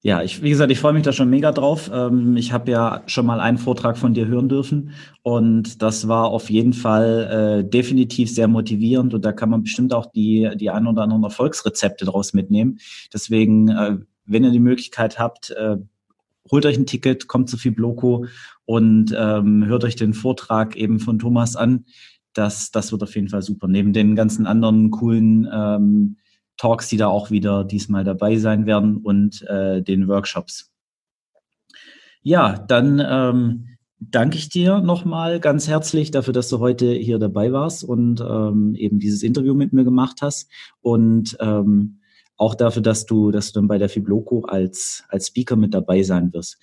Ja, 0.00 0.22
ich, 0.22 0.42
wie 0.42 0.50
gesagt, 0.50 0.70
ich 0.70 0.78
freue 0.78 0.92
mich 0.92 1.02
da 1.02 1.12
schon 1.12 1.28
mega 1.28 1.50
drauf. 1.50 1.90
Ähm, 1.92 2.36
ich 2.36 2.52
habe 2.52 2.70
ja 2.70 3.02
schon 3.06 3.26
mal 3.26 3.40
einen 3.40 3.58
Vortrag 3.58 3.98
von 3.98 4.14
dir 4.14 4.28
hören 4.28 4.48
dürfen 4.48 4.92
und 5.22 5.82
das 5.82 6.06
war 6.06 6.26
auf 6.26 6.50
jeden 6.50 6.72
Fall 6.72 7.64
äh, 7.64 7.68
definitiv 7.68 8.32
sehr 8.32 8.46
motivierend 8.46 9.12
und 9.12 9.24
da 9.24 9.32
kann 9.32 9.50
man 9.50 9.64
bestimmt 9.64 9.92
auch 9.92 10.06
die, 10.06 10.48
die 10.54 10.70
ein 10.70 10.86
oder 10.86 11.02
anderen 11.02 11.24
Erfolgsrezepte 11.24 12.04
draus 12.04 12.32
mitnehmen. 12.32 12.78
Deswegen, 13.12 13.68
äh, 13.70 13.96
wenn 14.24 14.44
ihr 14.44 14.52
die 14.52 14.60
Möglichkeit 14.60 15.18
habt, 15.18 15.50
äh, 15.50 15.78
holt 16.50 16.64
euch 16.64 16.76
ein 16.76 16.86
Ticket, 16.86 17.26
kommt 17.26 17.50
zu 17.50 17.56
Fibloco 17.56 18.26
und 18.68 19.16
ähm, 19.16 19.64
hört 19.64 19.84
euch 19.84 19.96
den 19.96 20.12
Vortrag 20.12 20.76
eben 20.76 21.00
von 21.00 21.18
Thomas 21.18 21.56
an. 21.56 21.86
Das, 22.34 22.70
das 22.70 22.92
wird 22.92 23.02
auf 23.02 23.14
jeden 23.14 23.30
Fall 23.30 23.40
super. 23.40 23.66
Neben 23.66 23.94
den 23.94 24.14
ganzen 24.14 24.46
anderen 24.46 24.90
coolen 24.90 25.48
ähm, 25.50 26.18
Talks, 26.58 26.88
die 26.88 26.98
da 26.98 27.06
auch 27.06 27.30
wieder 27.30 27.64
diesmal 27.64 28.04
dabei 28.04 28.36
sein 28.36 28.66
werden 28.66 28.98
und 28.98 29.40
äh, 29.48 29.80
den 29.80 30.06
Workshops. 30.06 30.70
Ja, 32.20 32.58
dann 32.58 33.02
ähm, 33.02 33.78
danke 34.00 34.36
ich 34.36 34.50
dir 34.50 34.82
nochmal 34.82 35.40
ganz 35.40 35.66
herzlich 35.66 36.10
dafür, 36.10 36.34
dass 36.34 36.50
du 36.50 36.58
heute 36.58 36.92
hier 36.92 37.18
dabei 37.18 37.50
warst 37.52 37.84
und 37.84 38.20
ähm, 38.20 38.74
eben 38.74 38.98
dieses 38.98 39.22
Interview 39.22 39.54
mit 39.54 39.72
mir 39.72 39.84
gemacht 39.84 40.18
hast 40.20 40.50
und 40.82 41.38
ähm, 41.40 42.00
auch 42.36 42.54
dafür, 42.54 42.82
dass 42.82 43.06
du, 43.06 43.30
dass 43.30 43.50
du 43.50 43.60
dann 43.60 43.66
bei 43.66 43.78
der 43.78 43.88
Fibloco 43.88 44.42
als, 44.42 45.04
als 45.08 45.28
Speaker 45.28 45.56
mit 45.56 45.72
dabei 45.72 46.02
sein 46.02 46.34
wirst. 46.34 46.58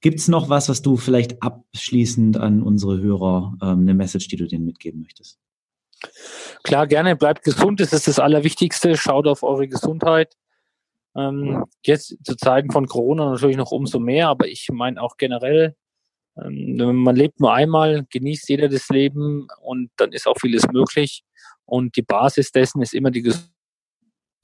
Gibt 0.00 0.20
es 0.20 0.28
noch 0.28 0.48
was, 0.48 0.68
was 0.68 0.82
du 0.82 0.96
vielleicht 0.96 1.42
abschließend 1.42 2.36
an 2.36 2.62
unsere 2.62 3.00
Hörer, 3.00 3.54
ähm, 3.62 3.80
eine 3.80 3.94
Message, 3.94 4.28
die 4.28 4.36
du 4.36 4.46
denen 4.46 4.64
mitgeben 4.64 5.02
möchtest? 5.02 5.38
Klar, 6.62 6.86
gerne, 6.86 7.16
bleibt 7.16 7.42
gesund, 7.42 7.80
das 7.80 7.92
ist 7.92 8.06
das 8.06 8.18
Allerwichtigste. 8.18 8.96
Schaut 8.96 9.26
auf 9.26 9.42
eure 9.42 9.66
Gesundheit. 9.66 10.36
Ähm, 11.16 11.64
jetzt 11.84 12.16
zu 12.22 12.36
Zeiten 12.36 12.70
von 12.70 12.86
Corona 12.86 13.30
natürlich 13.30 13.56
noch 13.56 13.72
umso 13.72 13.98
mehr, 13.98 14.28
aber 14.28 14.46
ich 14.46 14.68
meine 14.70 15.02
auch 15.02 15.16
generell, 15.16 15.74
ähm, 16.40 16.76
man 17.02 17.16
lebt 17.16 17.40
nur 17.40 17.52
einmal, 17.52 18.06
genießt 18.10 18.48
jeder 18.48 18.68
das 18.68 18.88
Leben 18.88 19.48
und 19.60 19.90
dann 19.96 20.12
ist 20.12 20.28
auch 20.28 20.36
vieles 20.40 20.68
möglich. 20.70 21.24
Und 21.64 21.96
die 21.96 22.02
Basis 22.02 22.52
dessen 22.52 22.82
ist 22.82 22.94
immer 22.94 23.10
die 23.10 23.22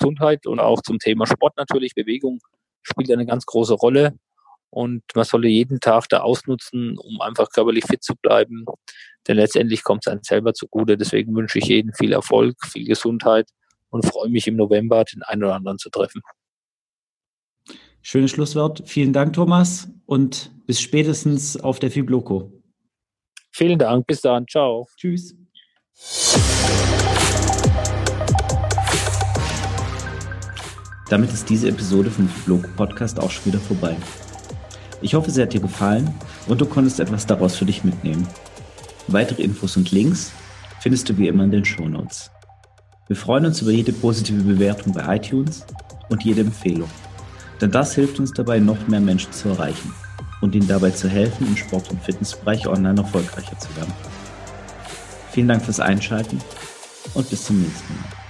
Gesundheit 0.01 0.47
und 0.47 0.59
auch 0.59 0.83
zum 0.83 0.99
Thema 0.99 1.27
Sport 1.27 1.57
natürlich, 1.57 1.95
Bewegung 1.95 2.41
spielt 2.83 3.11
eine 3.11 3.27
ganz 3.27 3.47
große 3.47 3.75
Rolle. 3.75 4.19
Und 4.75 5.05
man 5.15 5.25
solle 5.25 5.47
jeden 5.47 5.79
Tag 5.79 6.09
da 6.09 6.21
ausnutzen, 6.21 6.99
um 6.99 7.21
einfach 7.21 7.49
körperlich 7.51 7.85
fit 7.85 8.03
zu 8.03 8.15
bleiben. 8.21 8.65
Denn 9.29 9.37
letztendlich 9.37 9.85
kommt 9.85 10.05
es 10.05 10.11
einem 10.11 10.25
selber 10.25 10.53
zugute. 10.53 10.97
Deswegen 10.97 11.35
wünsche 11.37 11.61
ich 11.61 11.67
jedem 11.67 11.93
viel 11.93 12.13
Erfolg, 12.13 12.57
viel 12.67 12.85
Gesundheit 12.85 13.49
und 13.91 14.05
freue 14.05 14.29
mich 14.31 14.49
im 14.49 14.57
November, 14.57 15.05
den 15.05 15.23
einen 15.23 15.45
oder 15.45 15.55
anderen 15.55 15.79
zu 15.79 15.91
treffen. 15.91 16.23
Schönes 18.03 18.33
Schlusswort. 18.33 18.83
Vielen 18.85 19.13
Dank, 19.13 19.35
Thomas, 19.35 19.89
und 20.07 20.51
bis 20.67 20.81
spätestens 20.81 21.57
auf 21.57 21.79
der 21.79 21.93
Fibloco. 21.93 22.53
Vielen 23.53 23.79
Dank. 23.79 24.09
Bis 24.09 24.23
dann. 24.23 24.49
Ciao. 24.49 24.89
Tschüss. 24.97 25.37
Damit 31.09 31.33
ist 31.33 31.49
diese 31.49 31.69
Episode 31.69 32.11
vom 32.11 32.29
Fibloco 32.29 32.67
Podcast 32.77 33.21
auch 33.21 33.31
schon 33.31 33.47
wieder 33.47 33.61
vorbei. 33.61 33.97
Ich 35.03 35.15
hoffe, 35.15 35.31
sie 35.31 35.43
hat 35.43 35.53
dir 35.53 35.61
gefallen 35.61 36.13
und 36.47 36.61
du 36.61 36.67
konntest 36.67 37.01
etwas 37.01 37.27
daraus 37.27 37.57
für 37.57 37.65
dich 37.65 37.85
mitnehmen. 37.85 38.27
Weitere 39.09 39.43
Infos 39.43 39.77
und 39.77 39.91
Links 39.91 40.33
findest 40.81 41.09
du 41.09 41.19
wie 41.19 41.29
immer 41.29 41.45
in 41.45 41.51
den 41.51 41.65
Show 41.65 41.89
Notes. 41.89 42.31
Wir 43.07 43.17
freuen 43.17 43.45
uns 43.47 43.61
über 43.61 43.71
jede 43.71 43.93
positive 43.93 44.43
Bewertung 44.43 44.95
bei 44.95 45.17
iTunes 45.17 45.67
und 46.09 46.25
jede 46.25 46.41
Empfehlung, 46.41 46.89
denn 47.61 47.71
das 47.71 47.95
hilft 47.95 48.19
uns 48.19 48.33
dabei, 48.33 48.59
noch 48.59 48.89
mehr 48.89 49.01
Menschen 49.01 49.33
zu 49.33 49.51
erreichen 49.51 49.93
und 50.41 50.55
ihnen 50.55 50.69
dabei 50.69 50.91
zu 50.91 51.09
helfen, 51.09 51.47
im 51.47 51.57
Sport- 51.57 51.91
und 51.91 52.03
Fitnessbereich 52.03 52.67
online 52.67 53.01
erfolgreicher 53.01 53.59
zu 53.59 53.75
werden. 53.77 53.93
Vielen 55.33 55.49
Dank 55.49 55.63
fürs 55.63 55.81
Einschalten 55.81 56.41
und 57.13 57.29
bis 57.29 57.45
zum 57.45 57.61
nächsten 57.61 57.95
Mal. 57.95 58.24